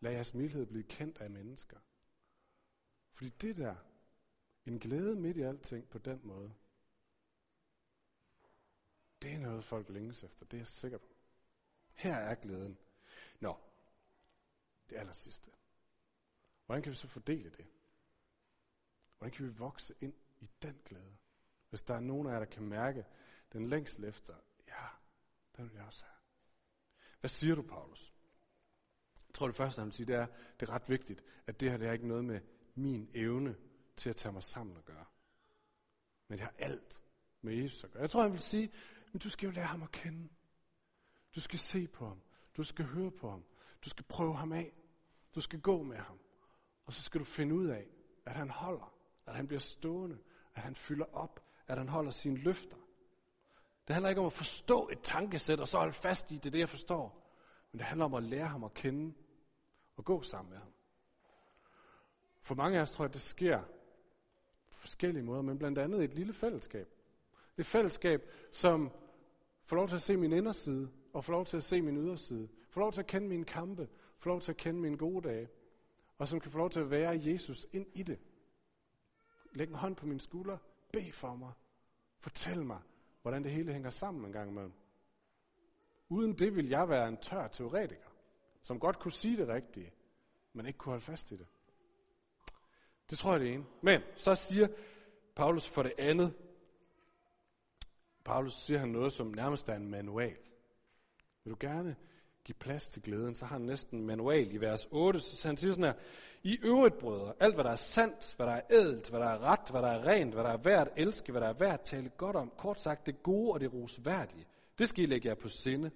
Lad 0.00 0.12
jeres 0.12 0.35
mildhed 0.35 0.66
blive 0.66 0.85
kendt 0.85 1.18
af 1.18 1.30
mennesker. 1.30 1.78
Fordi 3.12 3.28
det 3.28 3.57
der, 3.57 3.76
en 4.66 4.78
glæde 4.78 5.16
midt 5.16 5.37
i 5.37 5.40
alting 5.40 5.88
på 5.88 5.98
den 5.98 6.20
måde, 6.24 6.54
det 9.22 9.33
er 9.33 9.38
noget, 9.38 9.64
folk 9.64 9.88
længes 9.88 10.22
efter. 10.24 10.44
Det 10.44 10.57
er 10.57 10.61
jeg 10.61 10.66
sikker 10.66 10.98
på. 10.98 11.16
Her 11.92 12.14
er 12.14 12.35
glæden. 12.35 12.78
Nå, 13.40 13.57
det 14.90 14.96
aller 14.96 15.12
sidste. 15.12 15.50
Hvordan 16.66 16.83
kan 16.83 16.90
vi 16.90 16.96
så 16.96 17.09
fordele 17.09 17.50
det? 17.50 17.66
Hvordan 19.24 19.37
kan 19.37 19.46
vi 19.46 19.58
vokse 19.58 19.94
ind 20.00 20.14
i 20.40 20.50
den 20.62 20.80
glæde? 20.84 21.16
Hvis 21.70 21.82
der 21.82 21.94
er 21.94 22.00
nogen 22.00 22.26
af 22.26 22.32
jer, 22.32 22.38
der 22.38 22.46
kan 22.46 22.62
mærke 22.62 23.04
den 23.52 23.66
længsel 23.66 24.04
efter, 24.04 24.34
ja, 24.68 24.87
den 25.56 25.64
vil 25.64 25.74
jeg 25.74 25.84
også 25.84 26.04
have. 26.04 26.16
Hvad 27.20 27.28
siger 27.28 27.54
du, 27.54 27.62
Paulus? 27.62 28.14
Jeg 29.28 29.34
tror, 29.34 29.46
det 29.46 29.56
første, 29.56 29.80
han 29.80 29.87
vil 29.87 29.94
sige, 29.94 30.06
det 30.06 30.14
er, 30.14 30.26
det 30.60 30.68
er 30.68 30.72
ret 30.72 30.88
vigtigt, 30.88 31.24
at 31.46 31.60
det 31.60 31.70
her 31.70 31.76
det 31.76 31.88
er 31.88 31.92
ikke 31.92 32.08
noget 32.08 32.24
med 32.24 32.40
min 32.74 33.10
evne 33.14 33.56
til 33.96 34.10
at 34.10 34.16
tage 34.16 34.32
mig 34.32 34.42
sammen 34.42 34.76
og 34.76 34.84
gøre. 34.84 35.04
Men 36.28 36.38
det 36.38 36.44
har 36.44 36.54
alt 36.58 37.02
med 37.42 37.54
Jesus 37.54 37.84
at 37.84 37.90
gøre. 37.90 38.02
Jeg 38.02 38.10
tror, 38.10 38.22
han 38.22 38.32
vil 38.32 38.40
sige, 38.40 38.72
men 39.12 39.18
du 39.18 39.30
skal 39.30 39.46
jo 39.46 39.52
lære 39.52 39.66
ham 39.66 39.82
at 39.82 39.92
kende. 39.92 40.28
Du 41.34 41.40
skal 41.40 41.58
se 41.58 41.88
på 41.88 42.08
ham. 42.08 42.22
Du 42.56 42.62
skal 42.62 42.84
høre 42.84 43.10
på 43.10 43.30
ham. 43.30 43.44
Du 43.84 43.90
skal 43.90 44.04
prøve 44.04 44.37
ham 44.37 44.52
af. 44.52 44.72
Du 45.34 45.40
skal 45.40 45.60
gå 45.60 45.82
med 45.82 45.96
ham. 45.96 46.18
Og 46.87 46.92
så 46.92 47.02
skal 47.02 47.20
du 47.20 47.24
finde 47.24 47.54
ud 47.54 47.66
af, 47.66 47.87
at 48.26 48.34
han 48.34 48.50
holder. 48.50 48.93
At 49.26 49.34
han 49.34 49.46
bliver 49.46 49.60
stående. 49.60 50.18
At 50.54 50.62
han 50.62 50.74
fylder 50.74 51.04
op. 51.12 51.40
At 51.66 51.78
han 51.78 51.88
holder 51.88 52.10
sine 52.10 52.37
løfter. 52.37 52.76
Det 53.87 53.94
handler 53.94 54.08
ikke 54.08 54.20
om 54.20 54.26
at 54.26 54.32
forstå 54.32 54.88
et 54.92 54.98
tankesæt, 55.02 55.60
og 55.60 55.68
så 55.68 55.78
holde 55.78 55.92
fast 55.92 56.30
i 56.30 56.38
det, 56.38 56.52
det 56.52 56.58
jeg 56.58 56.68
forstår. 56.68 57.30
Men 57.72 57.78
det 57.78 57.87
handler 57.87 58.04
om 58.04 58.14
at 58.14 58.22
lære 58.22 58.46
ham 58.46 58.64
at 58.64 58.74
kende. 58.74 59.14
Og 59.96 60.04
gå 60.04 60.22
sammen 60.22 60.50
med 60.50 60.58
ham. 60.58 60.72
For 62.40 62.54
mange 62.54 62.78
af 62.78 62.82
os 62.82 62.90
tror 62.90 63.04
jeg, 63.04 63.08
at 63.08 63.14
det 63.14 63.22
sker 63.22 63.62
på 64.70 64.78
forskellige 64.78 65.22
måder, 65.22 65.42
men 65.42 65.58
blandt 65.58 65.78
andet 65.78 66.04
et 66.04 66.14
lille 66.14 66.32
fællesskab. 66.32 66.88
Et 67.56 67.66
fællesskab, 67.66 68.30
som 68.52 68.90
får 69.64 69.76
lov 69.76 69.88
til 69.88 69.94
at 69.94 70.02
se 70.02 70.16
min 70.16 70.32
inderside, 70.32 70.90
og 71.12 71.24
får 71.24 71.32
lov 71.32 71.44
til 71.44 71.56
at 71.56 71.62
se 71.62 71.82
min 71.82 71.96
yderside. 71.96 72.48
Får 72.70 72.80
lov 72.80 72.92
til 72.92 73.00
at 73.00 73.06
kende 73.06 73.28
mine 73.28 73.44
kampe, 73.44 73.88
får 74.18 74.30
lov 74.30 74.40
til 74.40 74.52
at 74.52 74.56
kende 74.56 74.80
mine 74.80 74.96
gode 74.96 75.28
dage, 75.28 75.48
og 76.18 76.28
som 76.28 76.40
kan 76.40 76.50
få 76.50 76.58
lov 76.58 76.70
til 76.70 76.80
at 76.80 76.90
være 76.90 77.20
Jesus 77.24 77.66
ind 77.72 77.87
i 77.94 78.02
det. 78.02 78.18
Læg 79.55 79.69
en 79.69 79.75
hånd 79.75 79.97
på 79.97 80.07
min 80.07 80.21
skulder, 80.21 80.59
bed 80.93 81.12
for 81.12 81.35
mig, 81.35 81.53
fortæl 82.21 82.64
mig, 82.64 82.81
hvordan 83.23 83.45
det 83.45 83.53
hele 83.53 83.73
hænger 83.73 83.90
sammen 83.90 84.25
en 84.25 84.33
gang 84.33 84.51
imellem. 84.51 84.73
Uden 86.09 86.38
det 86.38 86.57
vil 86.57 86.69
jeg 86.69 86.88
være 86.88 87.09
en 87.09 87.17
tør 87.17 87.49
teoretiker, 87.49 88.11
som 88.62 88.81
godt 88.81 88.99
kunne 88.99 89.12
sige 89.12 89.37
det 89.37 89.49
rigtige, 89.49 89.93
men 90.53 90.67
ikke 90.67 90.79
kunne 90.79 90.90
holde 90.90 91.05
fast 91.05 91.33
i 91.33 91.37
det. 91.37 91.47
Det 93.11 93.19
tror 93.19 93.31
jeg 93.33 93.40
det 93.40 93.53
ene. 93.53 93.64
Men 93.83 94.01
så 94.17 94.35
siger 94.35 94.69
Paulus 95.35 95.69
for 95.69 95.83
det 95.83 95.93
andet, 95.99 96.35
Paulus 98.25 98.55
siger 98.55 98.79
han 98.79 98.88
noget, 98.88 99.12
som 99.12 99.27
nærmest 99.27 99.69
er 99.69 99.75
en 99.75 99.90
manual. 99.90 100.37
Vil 101.45 101.51
du 101.51 101.57
gerne 101.61 101.97
give 102.44 102.57
plads 102.59 102.88
til 102.88 103.02
glæden, 103.02 103.35
så 103.35 103.44
har 103.44 103.57
han 103.57 103.66
næsten 103.66 103.98
en 103.98 104.07
manual 104.07 104.52
i 104.52 104.57
vers 104.57 104.88
8. 104.90 105.20
Så 105.20 105.48
han 105.48 105.57
siger 105.57 105.72
sådan 105.72 105.85
her, 105.85 105.94
I 106.42 106.59
øvrigt, 106.62 106.98
brødre, 106.98 107.33
alt 107.40 107.54
hvad 107.54 107.64
der 107.64 107.70
er 107.70 107.76
sandt, 107.76 108.35
hvad 108.37 108.46
der 108.46 108.52
er 108.52 108.61
ædelt, 108.70 109.11
hvad 109.11 109.20
der 109.20 109.26
er 109.26 109.38
ret, 109.38 109.70
hvad 109.70 109.83
der 109.83 109.88
er 109.88 110.07
rent, 110.07 110.35
hvad 110.35 110.44
der 110.44 110.50
er 110.50 110.57
værd 110.57 110.88
at 110.88 110.92
elske, 110.96 111.33
hvad 111.33 111.40
der 111.40 111.48
er 111.48 111.52
værd 111.52 111.74
at 111.74 111.80
tale 111.80 112.09
godt 112.09 112.37
om, 112.37 112.52
kort 112.57 112.80
sagt 112.80 113.07
det 113.07 113.22
gode 113.22 113.52
og 113.52 113.61
det 113.61 113.72
rosværdige, 113.72 114.46
det 114.78 114.88
skal 114.88 115.04
I 115.04 115.07
lægge 115.07 115.28
jer 115.28 115.35
på 115.35 115.48
sinde, 115.48 115.90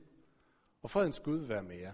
og 0.82 0.90
fredens 0.90 1.20
Gud 1.20 1.38
vil 1.38 1.48
være 1.48 1.62
med 1.62 1.76
jer. 1.76 1.92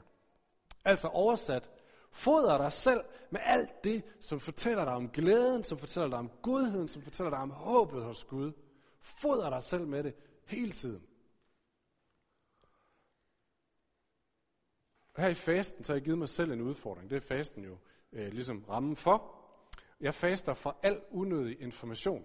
Altså 0.85 1.09
oversat, 1.09 1.71
fodrer 2.11 2.59
dig 2.59 2.73
selv 2.73 3.01
med 3.31 3.41
alt 3.45 3.85
det, 3.85 4.03
som 4.21 4.41
fortæller 4.41 4.85
dig 4.85 4.95
om 4.95 5.09
glæden, 5.09 5.63
som 5.63 5.79
fortæller 5.79 6.09
dig 6.09 6.19
om 6.19 6.31
godheden, 6.43 6.89
som 6.89 7.03
fortæller 7.03 7.31
dig 7.31 7.39
om 7.39 7.51
håbet 7.51 8.03
hos 8.03 8.25
Gud. 8.25 8.53
Fodrer 9.01 9.51
dig 9.51 9.63
selv 9.63 9.87
med 9.87 10.05
det 10.05 10.15
hele 10.47 10.73
tiden. 10.73 11.03
Her 15.17 15.29
i 15.29 15.35
fasten, 15.35 15.85
så 15.85 15.93
har 15.93 15.97
jeg 15.97 16.05
givet 16.05 16.19
mig 16.19 16.29
selv 16.29 16.53
en 16.53 16.61
udfordring. 16.61 17.11
Det 17.11 17.17
er 17.17 17.21
fasten 17.21 17.65
jo 17.65 17.79
øh, 18.13 18.33
ligesom 18.33 18.65
rammen 18.69 18.97
for. 18.97 19.35
Jeg 20.01 20.15
faster 20.15 20.55
for 20.55 20.79
al 20.83 21.01
unødig 21.11 21.61
information. 21.61 22.25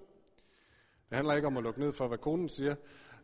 Det 1.10 1.16
handler 1.16 1.36
ikke 1.36 1.48
om 1.48 1.58
at 1.58 1.64
lukke 1.64 1.80
ned 1.80 1.92
for, 1.92 2.08
hvad 2.08 2.18
konen 2.18 2.50
siger, 2.50 2.76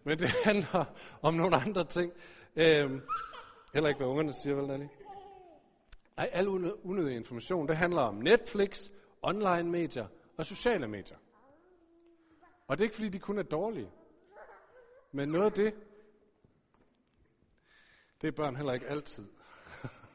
men 0.03 0.19
det 0.19 0.29
handler 0.45 0.85
om 1.21 1.33
nogle 1.33 1.55
andre 1.55 1.83
ting. 1.83 2.13
Øhm, 2.55 3.01
heller 3.73 3.89
ikke, 3.89 3.97
hvad 3.97 4.07
ungerne 4.07 4.33
siger, 4.33 4.55
vel, 4.55 4.67
Nanny? 4.67 4.87
Nej, 6.17 6.29
al 6.31 6.47
unødig 6.83 7.15
information, 7.15 7.67
det 7.67 7.77
handler 7.77 8.01
om 8.01 8.15
Netflix, 8.15 8.89
online 9.21 9.71
medier 9.71 10.07
og 10.37 10.45
sociale 10.45 10.87
medier. 10.87 11.17
Og 12.67 12.77
det 12.77 12.83
er 12.83 12.85
ikke, 12.85 12.95
fordi 12.95 13.09
de 13.09 13.19
kun 13.19 13.37
er 13.37 13.43
dårlige. 13.43 13.91
Men 15.11 15.29
noget 15.29 15.45
af 15.45 15.51
det, 15.51 15.73
det 18.21 18.27
er 18.27 18.31
børn 18.31 18.55
heller 18.55 18.73
ikke 18.73 18.87
altid 18.87 19.25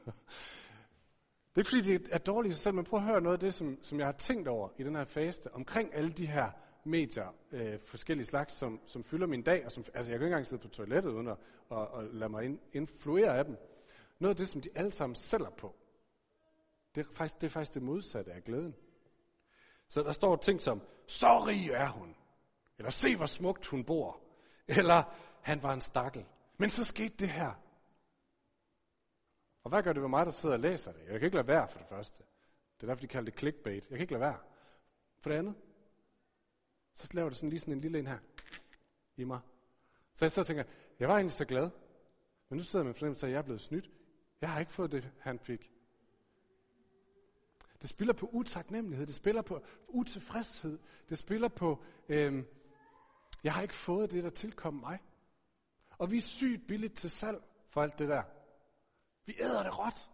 det 0.04 1.54
er 1.54 1.58
ikke, 1.58 1.68
fordi 1.68 1.80
det 1.80 2.08
er 2.10 2.18
dårligt 2.18 2.52
i 2.52 2.54
sig 2.54 2.62
selv, 2.62 2.74
men 2.74 2.84
prøv 2.84 2.98
at 2.98 3.04
høre 3.04 3.20
noget 3.20 3.36
af 3.36 3.40
det, 3.40 3.54
som, 3.54 3.78
som 3.82 3.98
jeg 3.98 4.06
har 4.06 4.12
tænkt 4.12 4.48
over 4.48 4.68
i 4.78 4.82
den 4.82 4.96
her 4.96 5.04
faste, 5.04 5.54
omkring 5.54 5.94
alle 5.94 6.10
de 6.10 6.26
her 6.26 6.50
medier, 6.84 7.34
øh, 7.52 7.78
forskellige 7.78 8.26
slags, 8.26 8.54
som, 8.54 8.80
som 8.86 9.04
fylder 9.04 9.26
min 9.26 9.42
dag. 9.42 9.66
Og 9.66 9.72
som, 9.72 9.84
altså, 9.94 10.12
jeg 10.12 10.18
kan 10.18 10.26
ikke 10.26 10.34
engang 10.34 10.46
sidde 10.46 10.62
på 10.62 10.68
toilettet 10.68 11.10
uden 11.10 11.28
at, 11.28 11.36
at, 11.70 11.76
og 11.76 12.04
lade 12.04 12.30
mig 12.30 12.58
influere 12.72 13.38
af 13.38 13.44
dem. 13.44 13.56
Noget 14.18 14.34
af 14.34 14.36
det, 14.36 14.48
som 14.48 14.60
de 14.60 14.68
alle 14.74 14.92
sammen 14.92 15.14
sælger 15.14 15.50
på, 15.50 15.74
det 16.94 17.06
er 17.06 17.12
faktisk 17.12 17.40
det, 17.40 17.46
er 17.46 17.50
faktisk 17.50 17.74
det 17.74 17.82
modsatte 17.82 18.32
af 18.32 18.44
glæden. 18.44 18.74
Så 19.88 20.02
der 20.02 20.12
står 20.12 20.36
ting 20.36 20.62
som, 20.62 20.82
så 21.06 21.38
rig 21.38 21.70
er 21.70 21.88
hun. 21.88 22.16
Eller 22.78 22.90
se, 22.90 23.16
hvor 23.16 23.26
smukt 23.26 23.66
hun 23.66 23.84
bor. 23.84 24.20
Eller 24.68 25.02
han 25.40 25.62
var 25.62 25.72
en 25.72 25.80
stakkel. 25.80 26.24
Men 26.58 26.70
så 26.70 26.84
skete 26.84 27.14
det 27.18 27.28
her. 27.28 27.52
Og 29.62 29.68
hvad 29.70 29.82
gør 29.82 29.92
det 29.92 30.02
ved 30.02 30.08
mig, 30.08 30.26
der 30.26 30.32
sidder 30.32 30.54
og 30.54 30.60
læser 30.60 30.92
det? 30.92 31.00
Jeg 31.00 31.20
kan 31.20 31.26
ikke 31.26 31.36
lade 31.36 31.46
være 31.46 31.68
for 31.68 31.78
det 31.78 31.88
første. 31.88 32.24
Det 32.76 32.82
er 32.82 32.86
derfor, 32.86 33.00
de 33.00 33.06
kalder 33.06 33.30
det 33.30 33.38
clickbait. 33.40 33.90
Jeg 33.90 33.98
kan 33.98 34.00
ikke 34.00 34.12
lade 34.12 34.20
være. 34.20 34.38
For 35.20 35.30
det 35.30 35.36
andet, 35.36 35.54
Så 36.94 37.10
laver 37.14 37.28
det 37.28 37.36
sådan 37.36 37.50
lige 37.50 37.60
sådan 37.60 37.74
en 37.74 37.80
lille 37.80 37.98
en 37.98 38.06
her 38.06 38.18
i 39.16 39.24
mig. 39.24 39.40
Så 40.14 40.24
jeg 40.24 40.32
så 40.32 40.44
tænker, 40.44 40.64
jeg 40.98 41.08
var 41.08 41.14
egentlig 41.14 41.32
så 41.32 41.44
glad. 41.44 41.70
Men 42.48 42.56
nu 42.56 42.62
sidder 42.62 42.84
jeg 42.84 42.86
med 42.86 42.94
fornemmelse 42.94 43.26
at 43.26 43.32
jeg 43.32 43.38
er 43.38 43.42
blevet 43.42 43.60
snydt. 43.60 43.90
Jeg 44.40 44.52
har 44.52 44.60
ikke 44.60 44.72
fået 44.72 44.92
det, 44.92 45.10
han 45.18 45.38
fik. 45.38 45.72
Det 47.82 47.90
spiller 47.90 48.14
på 48.14 48.26
utaknemmelighed, 48.32 49.06
det 49.06 49.14
spiller 49.14 49.42
på 49.42 49.62
utilfredshed, 49.88 50.78
det 51.08 51.18
spiller 51.18 51.48
på, 51.48 51.82
øhm, 52.08 52.46
jeg 53.44 53.54
har 53.54 53.62
ikke 53.62 53.74
fået 53.74 54.10
det, 54.10 54.24
der 54.24 54.30
tilkom 54.30 54.74
mig. 54.74 54.98
Og 55.98 56.10
vi 56.10 56.16
er 56.16 56.20
sygt 56.20 56.66
billigt 56.66 56.96
til 56.96 57.10
salg 57.10 57.42
for 57.68 57.82
alt 57.82 57.98
det 57.98 58.08
der. 58.08 58.22
Vi 59.24 59.36
æder 59.40 59.62
det 59.62 59.78
råt. 59.78 60.10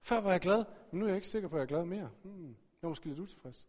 Før 0.00 0.20
var 0.20 0.30
jeg 0.30 0.40
glad, 0.40 0.64
men 0.90 0.98
nu 0.98 1.04
er 1.04 1.08
jeg 1.08 1.16
ikke 1.16 1.28
sikker 1.28 1.48
på, 1.48 1.56
at 1.56 1.58
jeg 1.58 1.64
er 1.64 1.68
glad 1.68 1.84
mere. 1.84 2.10
Hmm, 2.22 2.48
jeg 2.48 2.86
er 2.86 2.88
måske 2.88 3.06
lidt 3.06 3.18
utilfreds. 3.18 3.68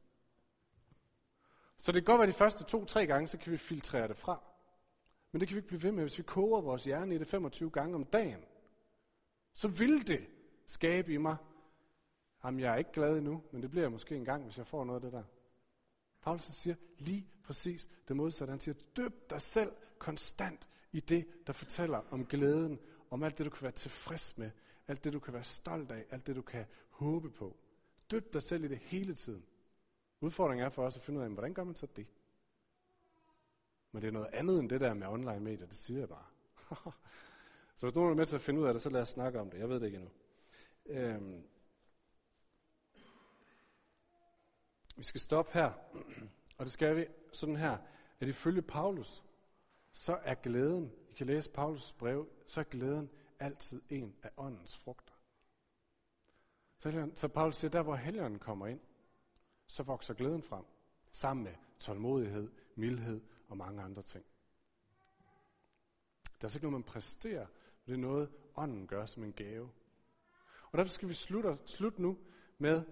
Så 1.77 1.91
det 1.91 2.05
kan 2.05 2.13
godt 2.13 2.19
være 2.19 2.27
de 2.27 2.33
første 2.33 2.63
to-tre 2.63 3.07
gange, 3.07 3.27
så 3.27 3.37
kan 3.37 3.51
vi 3.51 3.57
filtrere 3.57 4.07
det 4.07 4.17
fra. 4.17 4.43
Men 5.31 5.39
det 5.39 5.47
kan 5.47 5.55
vi 5.55 5.59
ikke 5.59 5.67
blive 5.67 5.83
ved 5.83 5.91
med, 5.91 6.03
hvis 6.03 6.17
vi 6.17 6.23
koger 6.23 6.61
vores 6.61 6.83
hjerne 6.83 7.15
i 7.15 7.17
det 7.17 7.27
25 7.27 7.69
gange 7.69 7.95
om 7.95 8.05
dagen. 8.05 8.45
Så 9.53 9.67
vil 9.67 10.07
det 10.07 10.27
skabe 10.65 11.13
i 11.13 11.17
mig, 11.17 11.37
jamen 12.43 12.59
jeg 12.59 12.73
er 12.73 12.75
ikke 12.75 12.91
glad 12.91 13.17
endnu, 13.17 13.43
men 13.51 13.61
det 13.61 13.69
bliver 13.69 13.83
jeg 13.83 13.91
måske 13.91 14.15
en 14.15 14.25
gang, 14.25 14.43
hvis 14.43 14.57
jeg 14.57 14.67
får 14.67 14.85
noget 14.85 14.97
af 14.97 15.01
det 15.01 15.13
der. 15.13 15.23
Paulus 16.21 16.41
siger 16.41 16.75
lige 16.97 17.27
præcis 17.43 17.89
det 18.07 18.15
modsatte. 18.15 18.51
Han 18.51 18.59
siger, 18.59 18.75
døb 18.95 19.29
dig 19.29 19.41
selv 19.41 19.71
konstant 19.97 20.67
i 20.91 20.99
det, 20.99 21.47
der 21.47 21.53
fortæller 21.53 22.01
om 22.11 22.25
glæden, 22.25 22.79
om 23.15 23.23
alt 23.23 23.37
det, 23.37 23.45
du 23.45 23.49
kan 23.49 23.61
være 23.61 23.71
tilfreds 23.71 24.37
med, 24.37 24.51
alt 24.87 25.03
det, 25.03 25.13
du 25.13 25.19
kan 25.19 25.33
være 25.33 25.43
stolt 25.43 25.91
af, 25.91 26.05
alt 26.09 26.27
det, 26.27 26.35
du 26.35 26.41
kan 26.41 26.65
håbe 26.89 27.29
på. 27.31 27.57
Dyb 28.11 28.33
dig 28.33 28.41
selv 28.41 28.63
i 28.63 28.67
det 28.67 28.77
hele 28.77 29.15
tiden. 29.15 29.45
Udfordringen 30.21 30.65
er 30.65 30.69
for 30.69 30.85
os 30.85 30.95
at 30.95 31.01
finde 31.01 31.19
ud 31.19 31.23
af, 31.23 31.29
hvordan 31.29 31.53
gør 31.53 31.63
man 31.63 31.75
så 31.75 31.87
det? 31.95 32.07
Men 33.91 34.01
det 34.01 34.07
er 34.07 34.11
noget 34.11 34.27
andet 34.33 34.59
end 34.59 34.69
det 34.69 34.81
der 34.81 34.93
med 34.93 35.07
online 35.07 35.39
medier, 35.39 35.67
det 35.67 35.77
siger 35.77 35.99
jeg 35.99 36.09
bare. 36.09 36.25
så 37.77 37.85
hvis 37.85 37.95
nogen 37.95 38.11
er 38.11 38.15
med 38.15 38.25
til 38.25 38.35
at 38.35 38.41
finde 38.41 38.61
ud 38.61 38.65
af 38.65 38.73
det, 38.73 38.81
så 38.81 38.89
lad 38.89 39.01
os 39.01 39.09
snakke 39.09 39.39
om 39.39 39.49
det. 39.49 39.59
Jeg 39.59 39.69
ved 39.69 39.79
det 39.79 39.85
ikke 39.85 39.95
endnu. 39.97 40.11
Øhm. 40.85 41.43
Vi 44.95 45.03
skal 45.03 45.21
stoppe 45.21 45.51
her, 45.53 45.71
og 46.57 46.65
det 46.65 46.71
skal 46.71 46.95
vi 46.95 47.05
sådan 47.31 47.55
her, 47.55 47.77
at 48.19 48.27
ifølge 48.27 48.61
Paulus, 48.61 49.23
så 49.91 50.19
er 50.23 50.35
glæden, 50.35 50.91
kan 51.15 51.27
læse 51.27 51.49
Paulus 51.49 51.91
brev, 51.91 52.27
så 52.45 52.59
er 52.59 52.63
glæden 52.63 53.09
altid 53.39 53.81
en 53.89 54.15
af 54.23 54.29
åndens 54.37 54.77
frugter. 54.77 55.13
Så, 56.77 57.11
så 57.15 57.27
Paulus 57.27 57.55
siger, 57.55 57.71
der 57.71 57.81
hvor 57.81 57.95
helgenen 57.95 58.39
kommer 58.39 58.67
ind, 58.67 58.79
så 59.67 59.83
vokser 59.83 60.13
glæden 60.13 60.41
frem, 60.41 60.63
sammen 61.11 61.43
med 61.43 61.53
tålmodighed, 61.79 62.51
mildhed 62.75 63.21
og 63.47 63.57
mange 63.57 63.81
andre 63.81 64.01
ting. 64.01 64.25
Der 66.41 66.47
er 66.47 66.49
så 66.49 66.57
ikke 66.57 66.69
noget, 66.69 66.85
man 66.85 66.93
præsterer, 66.93 67.45
men 67.85 67.95
det 67.95 68.03
er 68.03 68.07
noget, 68.07 68.29
ånden 68.55 68.87
gør 68.87 69.05
som 69.05 69.23
en 69.23 69.33
gave. 69.33 69.69
Og 70.71 70.77
derfor 70.77 70.93
skal 70.93 71.09
vi 71.09 71.13
slutte, 71.13 71.57
slutte 71.65 72.01
nu 72.01 72.17
med 72.57 72.83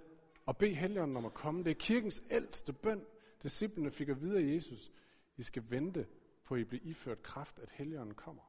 at 0.47 0.57
bede 0.57 0.75
Helligånden 0.75 1.17
om 1.17 1.25
at 1.25 1.33
komme. 1.33 1.63
Det 1.63 1.71
er 1.71 1.75
kirkens 1.79 2.23
ældste 2.29 2.73
bøn. 2.73 3.05
Disciplene 3.43 3.91
fik 3.91 4.09
at 4.09 4.21
vide 4.21 4.37
af 4.37 4.55
Jesus, 4.55 4.91
I 5.37 5.43
skal 5.43 5.63
vente 5.69 6.07
på, 6.43 6.55
I 6.55 6.63
bliver 6.63 6.83
iført 6.83 7.23
kraft, 7.23 7.59
at 7.59 7.69
Helligånden 7.69 8.15
kommer. 8.15 8.41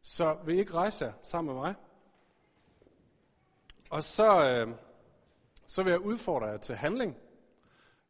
Så 0.00 0.38
vil 0.44 0.56
I 0.56 0.58
ikke 0.58 0.72
rejse 0.72 1.04
jer 1.04 1.12
sammen 1.22 1.54
med 1.54 1.62
mig? 1.62 1.74
Og 3.90 4.02
så, 4.02 4.44
øh, 4.44 4.74
så 5.66 5.82
vil 5.82 5.90
jeg 5.90 6.00
udfordre 6.00 6.46
jer 6.46 6.56
til 6.56 6.74
handling. 6.74 7.16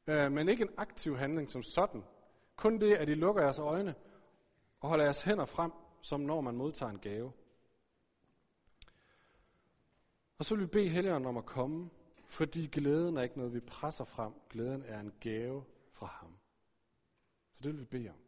Øh, 0.06 0.32
men 0.32 0.48
ikke 0.48 0.62
en 0.62 0.74
aktiv 0.76 1.16
handling 1.16 1.50
som 1.50 1.62
sådan. 1.62 2.04
Kun 2.56 2.80
det, 2.80 2.94
at 2.94 3.08
I 3.08 3.14
lukker 3.14 3.42
jeres 3.42 3.58
øjne 3.58 3.94
og 4.80 4.88
holder 4.88 5.04
jeres 5.04 5.22
hænder 5.22 5.44
frem, 5.44 5.72
som 6.00 6.20
når 6.20 6.40
man 6.40 6.54
modtager 6.54 6.90
en 6.90 6.98
gave. 6.98 7.32
Og 10.38 10.44
så 10.44 10.54
vil 10.54 10.62
vi 10.62 10.66
bede 10.66 10.88
Helligånden 10.88 11.28
om 11.28 11.36
at 11.36 11.46
komme, 11.46 11.90
fordi 12.26 12.66
glæden 12.66 13.16
er 13.16 13.22
ikke 13.22 13.38
noget, 13.38 13.54
vi 13.54 13.60
presser 13.60 14.04
frem. 14.04 14.32
Glæden 14.50 14.84
er 14.86 15.00
en 15.00 15.12
gave 15.20 15.64
fra 15.92 16.06
ham. 16.06 16.38
Så 17.58 17.62
det 17.64 17.72
vil 17.72 17.80
vi 17.80 17.84
bede 17.84 18.08
om. 18.08 18.20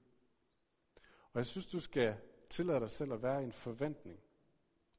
Og 1.33 1.39
jeg 1.39 1.47
synes, 1.47 1.67
du 1.67 1.81
skal 1.81 2.21
tillade 2.49 2.81
dig 2.81 2.91
selv 2.91 3.13
at 3.13 3.23
være 3.23 3.41
i 3.41 3.45
en 3.45 3.53
forventning 3.53 4.21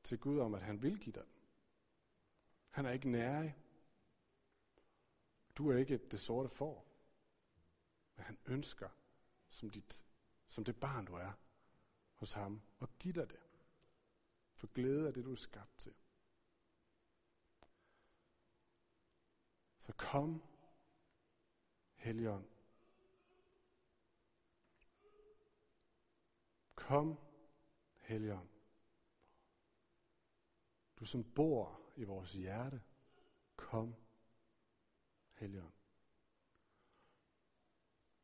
til 0.04 0.20
Gud 0.20 0.40
om, 0.40 0.54
at 0.54 0.62
han 0.62 0.82
vil 0.82 1.00
give 1.00 1.14
dig 1.14 1.24
den. 1.24 1.34
Han 2.70 2.86
er 2.86 2.92
ikke 2.92 3.10
nærig. 3.10 3.58
Du 5.58 5.72
er 5.72 5.78
ikke 5.78 5.98
det 5.98 6.20
sorte 6.20 6.50
får. 6.50 6.88
Men 8.16 8.26
han 8.26 8.38
ønsker, 8.46 8.90
som, 9.50 9.70
dit, 9.70 10.06
som 10.48 10.64
det 10.64 10.80
barn 10.80 11.06
du 11.06 11.14
er 11.14 11.32
hos 12.14 12.34
ham, 12.34 12.62
og 12.80 12.90
give 13.00 13.14
dig 13.14 13.30
det. 13.30 13.40
For 14.54 14.68
glæde 14.68 15.08
er 15.08 15.12
det, 15.12 15.26
du 15.26 15.32
er 15.32 15.36
skabt 15.36 15.78
til. 15.78 15.94
Så 19.80 19.94
kom, 19.94 20.44
Helligånd. 21.96 22.51
Kom, 26.82 27.18
Helligånd. 27.98 28.50
Du 31.00 31.06
som 31.06 31.24
bor 31.24 31.82
i 31.96 32.04
vores 32.04 32.34
hjerte, 32.34 32.82
kom, 33.56 33.96
Helligånd. 35.32 35.74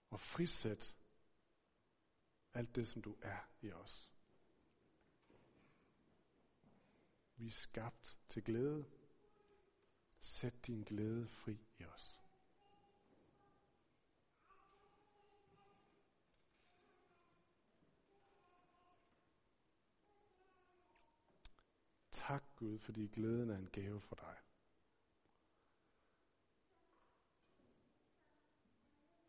Og 0.10 0.20
frisæt 0.20 0.98
alt 2.54 2.76
det, 2.76 2.88
som 2.88 3.02
du 3.02 3.16
er 3.22 3.40
i 3.62 3.72
os. 3.72 4.12
Vi 7.36 7.48
er 7.48 7.52
skabt 7.52 8.18
til 8.30 8.44
glæde. 8.44 8.86
Sæt 10.20 10.68
din 10.68 10.82
glæde 10.82 11.28
fri 11.28 11.68
i 11.80 11.86
os. 11.86 12.27
Tak 22.28 22.44
Gud, 22.56 22.80
fordi 22.80 23.08
glæden 23.08 23.50
er 23.50 23.58
en 23.58 23.70
gave 23.70 24.02
for 24.02 24.16
dig. 24.16 24.38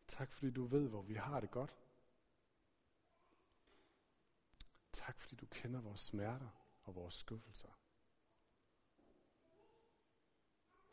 Tak 0.07 0.31
fordi 0.31 0.51
du 0.51 0.65
ved, 0.65 0.87
hvor 0.89 1.01
vi 1.01 1.13
har 1.13 1.39
det 1.39 1.51
godt. 1.51 1.77
Tak 4.91 5.19
fordi 5.19 5.35
du 5.35 5.45
kender 5.45 5.81
vores 5.81 6.01
smerter 6.01 6.49
og 6.83 6.95
vores 6.95 7.13
skuffelser. 7.13 7.79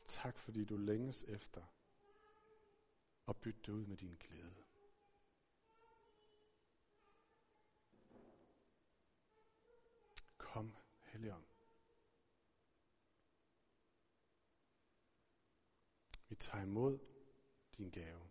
Tak 0.07 0.39
fordi 0.39 0.65
du 0.65 0.77
længes 0.77 1.25
efter 1.25 1.65
at 3.29 3.37
bytte 3.37 3.61
det 3.61 3.73
ud 3.73 3.87
med 3.87 3.97
din 3.97 4.17
glæde. 4.21 4.65
Kom, 10.39 10.77
Helligånd. 11.03 11.56
Vi 16.37 16.41
tager 16.41 16.63
imod 16.65 16.99
din 17.77 17.91
gave. 17.91 18.26